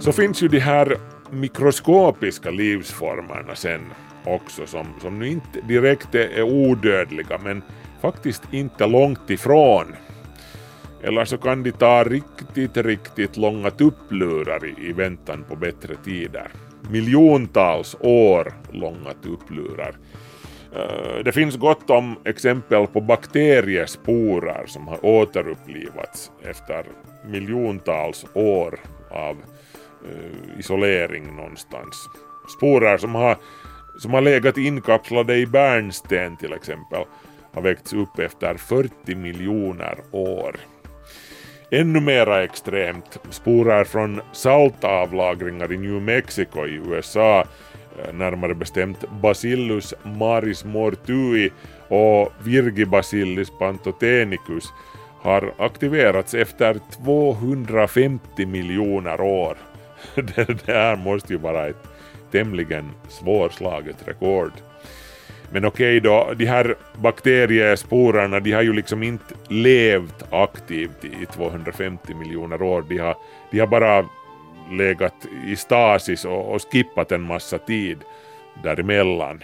Så 0.00 0.12
finns 0.12 0.42
ju 0.42 0.48
de 0.48 0.58
här 0.58 0.96
mikroskopiska 1.30 2.50
livsformerna 2.50 3.54
sen 3.54 3.80
också 4.24 4.66
som, 4.66 4.86
som 5.00 5.18
nu 5.18 5.28
inte 5.28 5.60
direkt 5.60 6.14
är 6.14 6.42
odödliga 6.42 7.38
men 7.44 7.62
faktiskt 8.00 8.42
inte 8.50 8.86
långt 8.86 9.30
ifrån. 9.30 9.86
Eller 11.02 11.24
så 11.24 11.38
kan 11.38 11.62
de 11.62 11.72
ta 11.72 12.04
riktigt, 12.04 12.76
riktigt 12.76 13.36
långa 13.36 13.70
tupplurar 13.70 14.66
i, 14.66 14.88
i 14.88 14.92
väntan 14.92 15.44
på 15.48 15.56
bättre 15.56 15.96
tider. 16.04 16.48
Miljontals 16.90 17.96
år 18.00 18.52
långa 18.72 19.12
tupplurar. 19.22 19.94
Eh, 20.74 21.24
det 21.24 21.32
finns 21.32 21.56
gott 21.56 21.90
om 21.90 22.16
exempel 22.24 22.86
på 22.86 23.00
bakteriesporer 23.00 24.66
som 24.66 24.88
har 24.88 25.04
återupplivats 25.04 26.30
efter 26.42 26.84
miljontals 27.26 28.26
år 28.34 28.80
av 29.10 29.36
eh, 30.04 30.58
isolering 30.58 31.36
någonstans. 31.36 32.08
Sporer 32.56 32.98
som 32.98 33.14
har, 33.14 33.36
som 33.98 34.14
har 34.14 34.20
legat 34.20 34.58
inkapslade 34.58 35.36
i 35.36 35.46
bärnsten 35.46 36.36
till 36.36 36.52
exempel 36.52 37.04
har 37.52 37.62
väckts 37.62 37.92
upp 37.92 38.18
efter 38.18 38.54
40 38.54 39.14
miljoner 39.14 39.98
år. 40.10 40.56
Ännu 41.70 42.00
mera 42.00 42.42
extremt, 42.44 43.18
sporer 43.30 43.84
från 43.84 44.20
saltavlagringar 44.32 45.72
i 45.72 45.76
New 45.76 46.02
Mexico 46.02 46.66
i 46.66 46.74
USA, 46.74 47.44
eh, 47.98 48.14
närmare 48.14 48.54
bestämt 48.54 49.04
Bacillus 49.22 49.94
maris 50.02 50.64
mortui 50.64 51.50
och 51.88 52.32
Virgibacillus 52.44 53.50
pantotenicus, 53.58 54.64
har 55.20 55.52
aktiverats 55.58 56.34
efter 56.34 56.80
250 57.04 58.46
miljoner 58.46 59.20
år. 59.20 59.56
Det 60.14 60.66
här 60.66 60.96
måste 60.96 61.32
ju 61.32 61.38
vara 61.38 61.66
ett 61.66 61.88
tämligen 62.30 62.90
svårslaget 63.08 64.08
rekord. 64.08 64.52
Men 65.52 65.64
okej 65.64 66.00
då, 66.00 66.32
de 66.36 66.46
här 66.46 66.74
bakteriesporerna 66.96 68.40
de 68.40 68.52
har 68.52 68.62
ju 68.62 68.72
liksom 68.72 69.02
inte 69.02 69.34
levt 69.48 70.24
aktivt 70.30 71.04
i 71.04 71.26
250 71.26 72.14
miljoner 72.14 72.62
år. 72.62 72.84
De 72.88 72.98
har, 72.98 73.16
de 73.50 73.58
har 73.60 73.66
bara 73.66 74.04
legat 74.70 75.14
i 75.46 75.56
stasis 75.56 76.24
och, 76.24 76.54
och 76.54 76.62
skippat 76.72 77.12
en 77.12 77.22
massa 77.22 77.58
tid 77.58 77.98
däremellan. 78.62 79.40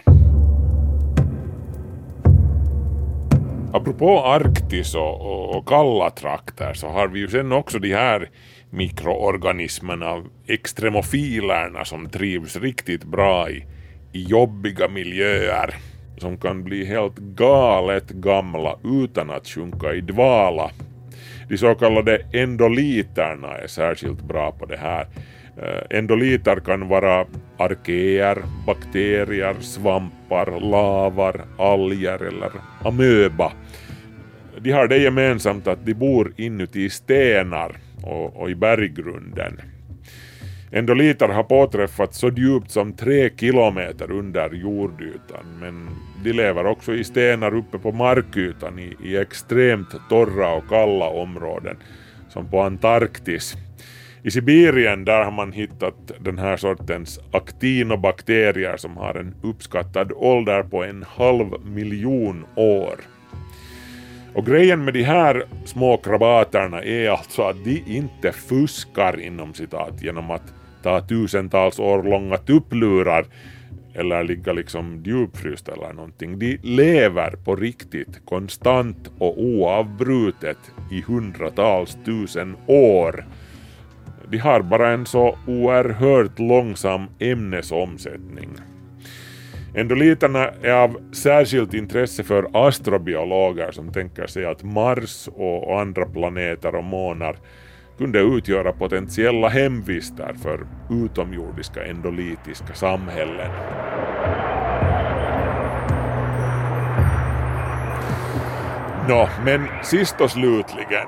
Apropå 3.73 4.25
Arktis 4.25 4.95
och, 4.95 5.21
och, 5.21 5.57
och 5.57 5.69
kalla 5.69 6.11
trakter 6.11 6.75
så 6.75 6.89
har 6.89 7.09
vi 7.09 7.19
ju 7.19 7.29
sen 7.29 7.53
också 7.53 7.79
de 7.79 7.95
här 7.95 8.31
mikroorganismerna, 8.71 10.25
extremofilerna 10.47 11.85
som 11.85 12.09
trivs 12.09 12.57
riktigt 12.57 13.05
bra 13.05 13.51
i, 13.51 13.65
i 14.13 14.23
jobbiga 14.23 14.89
miljöer 14.89 15.75
som 16.17 16.37
kan 16.37 16.65
bli 16.65 16.85
helt 16.85 17.19
galet 17.19 18.11
gamla 18.11 18.79
utan 18.85 19.31
att 19.31 19.49
sjunka 19.49 19.95
i 19.95 20.01
dvala. 20.01 20.71
De 21.49 21.57
så 21.59 21.75
kallade 21.75 22.19
endoliterna 22.33 23.49
är 23.49 23.67
särskilt 23.67 24.23
bra 24.23 24.53
på 24.53 24.67
det 24.67 24.77
här. 24.77 25.07
Eh, 25.63 25.99
Endoliter 25.99 26.57
kan 26.61 26.89
vara 26.89 27.27
arkeer, 27.59 28.39
bakterier, 28.67 29.55
svampar, 29.61 30.61
lavar, 30.61 31.45
alger 31.59 32.23
eller 32.23 32.51
amöba. 32.85 33.53
De 34.59 34.71
har 34.71 34.89
det 34.89 34.99
gemensamt 34.99 35.67
att 35.67 35.87
de 35.87 35.95
bor 35.95 36.33
inuti 36.37 36.91
stenar 36.91 37.77
och, 38.03 38.37
och 38.37 38.51
i 38.51 38.55
berggrunden. 38.55 39.61
Endoliter 40.75 41.29
har 41.29 41.43
påträffats 41.43 42.19
så 42.19 42.29
djupt 42.29 42.71
som 42.71 42.93
tre 42.93 43.31
kilometer 43.37 44.11
under 44.11 44.51
jordytan 44.51 45.45
men 45.61 45.89
de 46.25 46.33
lever 46.33 46.67
också 46.67 46.95
i 46.95 47.05
stenar 47.05 47.55
uppe 47.55 47.79
på 47.79 47.93
markytan 47.93 48.79
i, 48.79 48.97
i 49.05 49.17
extremt 49.17 50.09
torra 50.09 50.55
och 50.55 50.69
kalla 50.69 51.09
områden 51.09 51.77
som 52.29 52.51
på 52.51 52.61
Antarktis. 52.61 53.55
I 54.23 54.31
Sibirien 54.31 55.05
där 55.05 55.25
har 55.25 55.31
man 55.31 55.53
hittat 55.53 56.13
den 56.21 56.39
här 56.39 56.57
sortens 56.57 57.21
aktinobakterier 57.33 58.77
som 58.77 58.97
har 58.97 59.15
en 59.15 59.35
uppskattad 59.43 60.13
ålder 60.13 60.63
på 60.63 60.85
en 60.85 61.05
halv 61.09 61.67
miljon 61.67 62.45
år. 62.55 63.01
Och 64.35 64.47
grejen 64.47 64.85
med 64.85 64.95
de 64.95 65.03
här 65.03 65.45
små 65.65 65.97
krabaterna 65.97 66.83
är 66.83 67.11
alltså 67.11 67.43
att 67.43 67.65
de 67.65 67.83
inte 67.87 68.33
fuskar 68.33 69.21
inom 69.21 69.55
citat 69.55 70.03
genom 70.03 70.31
att 70.31 70.55
ta 70.85 71.01
tusentals 71.01 71.79
år 71.79 72.03
långa 72.03 72.37
tupplurar 72.37 73.27
eller 73.95 74.25
ligga 74.25 74.53
liksom 74.53 75.03
djupfrysta 75.05 75.73
eller 75.73 75.93
någonting. 75.93 76.39
De 76.39 76.59
lever 76.63 77.31
på 77.45 77.57
riktigt 77.57 78.21
konstant 78.25 79.11
och 79.19 79.43
oavbrutet 79.43 80.59
i 80.91 81.01
hundratals 81.01 81.99
tusen 82.05 82.57
år. 82.67 83.25
De 84.29 84.39
har 84.39 84.63
bara 84.63 84.91
en 84.91 85.07
så 85.07 85.39
oerhört 85.47 86.39
långsam 86.39 87.07
ämnesomsättning. 87.19 88.49
Endoliterna 89.75 90.51
är 90.63 90.73
av 90.73 91.01
särskilt 91.13 91.75
intresse 91.75 92.25
för 92.25 92.67
astrobiologer 92.67 93.73
som 93.73 93.93
tänker 93.93 94.27
sig 94.27 94.45
att 94.45 94.63
Mars 94.63 95.29
och 95.35 95.81
andra 95.81 96.07
planeter 96.07 96.75
och 96.75 96.85
månar 96.85 97.37
kunde 97.99 98.21
utgöra 98.21 98.73
potentiella 98.73 99.49
hemvister 99.49 100.35
för 100.43 100.67
utomjordiska 100.91 101.85
endolitiska 101.85 102.75
samhällen. 102.75 103.51
Nå, 109.09 109.29
men 109.45 109.67
sist 109.83 110.21
och 110.21 110.31
slutligen, 110.31 111.07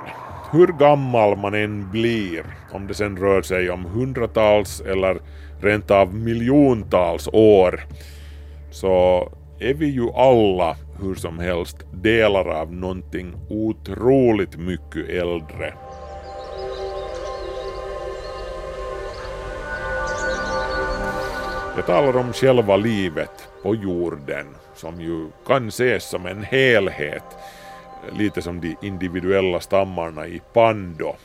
hur 0.53 0.67
gammal 0.67 1.37
man 1.39 1.55
än 1.55 1.91
blir, 1.91 2.45
om 2.73 2.87
det 2.87 2.95
sen 2.95 3.17
rör 3.17 3.43
sig 3.43 3.71
om 3.71 3.85
hundratals 3.85 4.81
eller 4.81 5.19
rent 5.61 5.91
av 5.91 6.15
miljontals 6.15 7.29
år, 7.33 7.81
så 8.71 9.29
är 9.61 9.75
vi 9.75 9.87
ju 9.87 10.11
alla 10.11 10.77
hur 11.01 11.15
som 11.15 11.39
helst 11.39 11.77
delar 11.93 12.49
av 12.49 12.73
någonting 12.73 13.35
otroligt 13.49 14.57
mycket 14.57 15.09
äldre. 15.09 15.73
Jag 21.77 21.87
talar 21.87 22.17
om 22.17 22.33
själva 22.33 22.77
livet 22.77 23.49
på 23.63 23.75
jorden 23.75 24.47
som 24.75 25.01
ju 25.01 25.29
kan 25.47 25.69
ses 25.69 26.11
som 26.11 26.27
en 26.27 26.43
helhet, 26.43 27.25
lite 28.19 28.43
som 28.43 28.61
de 28.61 28.77
individuella 28.83 29.61
stammarna 29.61 30.27
i 30.27 30.43
Pando. 30.53 31.17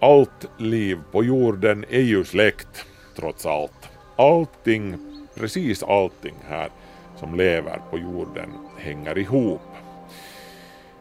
Allt 0.00 0.48
liv 0.58 0.98
på 1.12 1.24
jorden 1.24 1.84
är 1.90 2.00
ju 2.00 2.24
släkt, 2.24 2.84
trots 3.16 3.46
allt. 3.46 3.88
Allting 4.16 4.98
precis 5.34 5.82
allting 5.82 6.34
här 6.48 6.68
som 7.16 7.34
lever 7.34 7.78
på 7.90 7.98
jorden 7.98 8.48
hänger 8.78 9.18
ihop. 9.18 9.62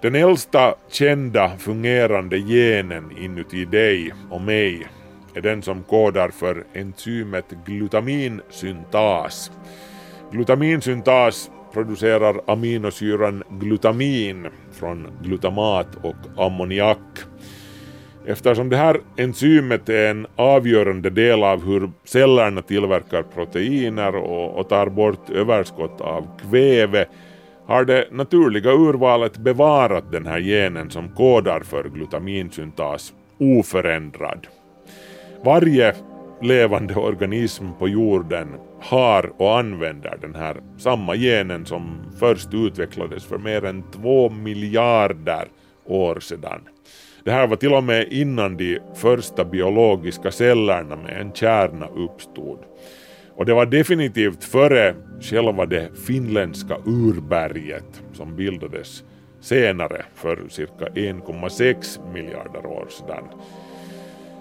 Den 0.02 0.16
äldsta 0.16 0.76
kända 0.90 1.58
fungerande 1.58 2.38
genen 2.38 3.18
inuti 3.18 3.66
dig 3.66 4.14
och 4.30 4.42
mig 4.42 4.88
är 5.36 5.42
den 5.42 5.62
som 5.62 5.84
kodar 5.84 6.30
för 6.30 6.64
enzymet 6.74 7.46
glutaminsyntas. 7.66 9.52
Glutaminsyntas 10.32 11.52
producerar 11.74 12.42
aminosyran 12.48 13.44
glutamin 13.50 14.48
från 14.72 15.08
glutamat 15.22 15.88
och 16.02 16.46
ammoniak 16.46 17.00
Eftersom 18.26 18.70
det 18.70 18.78
här 18.78 19.02
enzymet 19.18 19.90
är 19.90 20.12
en 20.12 20.28
avgörande 20.36 21.10
del 21.10 21.44
av 21.44 21.66
hur 21.66 21.92
cellerna 22.04 22.62
tillverkar 22.62 23.24
proteiner 23.24 24.16
och, 24.16 24.60
och 24.60 24.70
tar 24.70 24.90
bort 24.90 25.30
överskott 25.30 26.02
av 26.02 26.28
kväve 26.50 27.06
har 27.66 27.86
det 27.86 28.08
naturliga 28.12 28.72
urvalet 28.72 29.38
bevarat 29.38 30.12
den 30.12 30.26
här 30.26 30.40
genen 30.40 30.90
som 30.90 31.10
kodar 31.10 31.60
för 31.60 31.90
glutaminsyntas 31.90 33.14
oförändrad. 33.40 34.48
Varje 35.46 35.94
levande 36.42 36.96
organism 36.96 37.66
på 37.80 37.88
jorden 37.88 38.48
har 38.80 39.34
och 39.38 39.60
använder 39.60 40.18
den 40.22 40.36
här 40.36 40.58
samma 40.78 41.16
genen 41.16 41.66
som 41.66 42.12
först 42.20 42.54
utvecklades 42.54 43.24
för 43.24 43.38
mer 43.38 43.66
än 43.66 43.84
två 43.92 44.30
miljarder 44.30 45.48
år 45.86 46.20
sedan. 46.20 46.62
Det 47.24 47.32
här 47.32 47.48
var 47.48 47.56
till 47.56 47.74
och 47.74 47.84
med 47.84 48.08
innan 48.12 48.58
de 48.58 48.80
första 48.96 49.46
biologiska 49.46 50.32
cellerna 50.32 50.96
med 50.96 51.22
en 51.22 51.34
kärna 51.34 51.88
uppstod. 51.88 52.60
Och 53.36 53.46
det 53.46 53.54
var 53.54 53.66
definitivt 53.66 54.44
före 54.44 54.96
själva 55.22 55.66
det 55.66 55.98
finländska 56.08 56.78
urberget 56.86 58.04
som 58.14 58.36
bildades 58.36 59.04
senare 59.42 60.06
för 60.16 60.44
cirka 60.50 60.86
1,6 60.86 62.14
miljarder 62.14 62.66
år 62.66 62.88
sedan. 62.90 63.24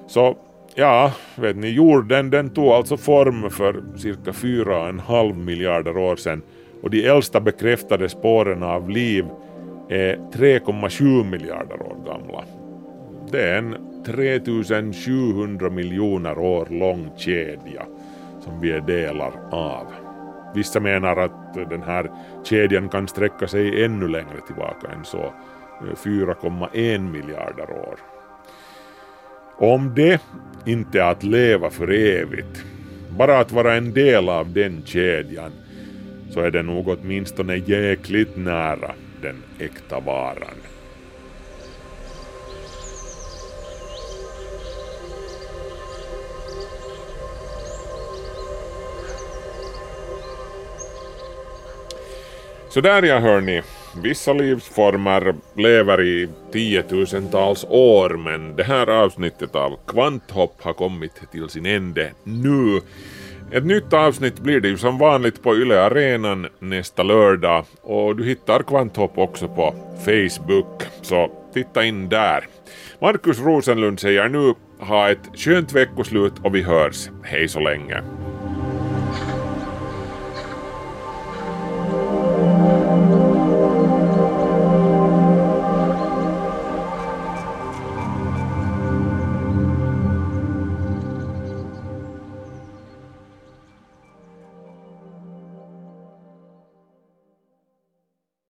Så 0.07 0.37
ja, 0.75 1.13
vet 1.37 1.57
ni, 1.57 1.71
jorden 1.71 2.31
den 2.31 2.51
tog 2.51 2.69
alltså 2.69 2.97
form 2.97 3.51
för 3.51 3.83
cirka 3.97 4.31
4,5 4.31 5.35
miljarder 5.35 5.97
år 5.97 6.17
sedan 6.17 6.43
och 6.83 6.91
de 6.91 7.07
äldsta 7.07 7.41
bekräftade 7.41 8.09
spåren 8.09 8.63
av 8.63 8.91
liv 8.91 9.25
är 9.89 10.17
3,7 10.17 11.31
miljarder 11.31 11.83
år 11.83 11.97
gamla. 12.07 12.45
Det 13.31 13.49
är 13.49 13.59
en 13.59 13.77
3700 14.07 15.71
miljoner 15.71 16.39
år 16.39 16.67
lång 16.71 17.11
kedja 17.17 17.87
som 18.41 18.61
vi 18.61 18.73
är 18.73 18.81
delar 18.81 19.33
av. 19.51 19.87
Vissa 20.55 20.81
menar 20.81 21.17
att 21.17 21.55
den 21.55 21.83
här 21.83 22.11
kedjan 22.45 22.89
kan 22.89 23.09
sträcka 23.09 23.49
sig 23.49 23.85
ännu 23.85 24.09
längre 24.09 24.41
tillbaka 24.47 24.89
än 24.89 25.05
så, 25.05 25.23
eh, 25.23 25.97
4,1 25.97 27.11
miljarder 27.13 27.71
år. 27.71 28.12
Om 29.57 29.95
det 29.95 30.21
inte 30.67 31.01
är 31.01 31.11
att 31.11 31.23
leva 31.23 31.71
för 31.71 31.91
evigt, 31.91 32.65
bara 33.19 33.39
att 33.39 33.53
vara 33.53 33.75
en 33.75 33.93
del 33.93 34.29
av 34.29 34.53
den 34.53 34.83
kedjan, 34.85 35.53
så 36.31 36.41
är 36.41 36.51
det 36.51 36.63
nog 36.63 36.89
åtminstone 36.89 37.57
jäkligt 37.57 38.37
nära 38.37 38.95
den 39.23 39.43
äkta 39.59 40.01
varan. 40.01 40.57
Så 52.69 52.81
där 52.81 53.03
ja 53.03 53.19
hörni, 53.19 53.63
vissa 53.97 54.33
livsformer 54.33 55.35
lever 55.57 56.03
i 56.03 56.29
tiotusentals 56.53 57.65
år 57.69 58.11
men 58.11 58.57
det 58.57 58.63
här 58.63 58.87
avsnittet 58.87 59.55
av 59.55 59.79
Kvanthopp 59.87 60.63
har 60.63 60.73
kommit 60.73 61.31
till 61.33 61.49
sin 61.49 61.67
ände 61.67 62.11
nu. 62.25 62.81
Ett 63.53 63.65
nytt 63.65 63.93
avsnitt 63.93 64.41
blir 64.41 64.61
det 64.61 64.69
ju 64.69 64.77
som 64.79 64.99
vanligt 64.99 65.43
på 65.43 65.57
Yle 65.57 65.81
Arenan 65.81 66.49
nästa 66.59 67.03
lördag 67.03 67.65
och 67.83 68.17
du 68.17 68.25
hittar 68.25 68.63
Kvanthopp 68.63 69.19
också 69.19 69.49
på 69.49 69.75
Facebook, 70.05 70.83
så 71.03 71.31
titta 71.55 71.85
in 71.85 72.09
där. 72.09 72.47
Markus 73.01 73.41
Rosenlund 73.41 74.01
säger 74.01 74.29
nu 74.29 74.55
ha 74.79 75.11
ett 75.11 75.31
skönt 75.35 75.73
veckoslut 75.73 76.33
och 76.43 76.55
vi 76.55 76.63
hörs. 76.63 77.09
Hej 77.23 77.49
så 77.49 77.61
länge. 77.61 78.03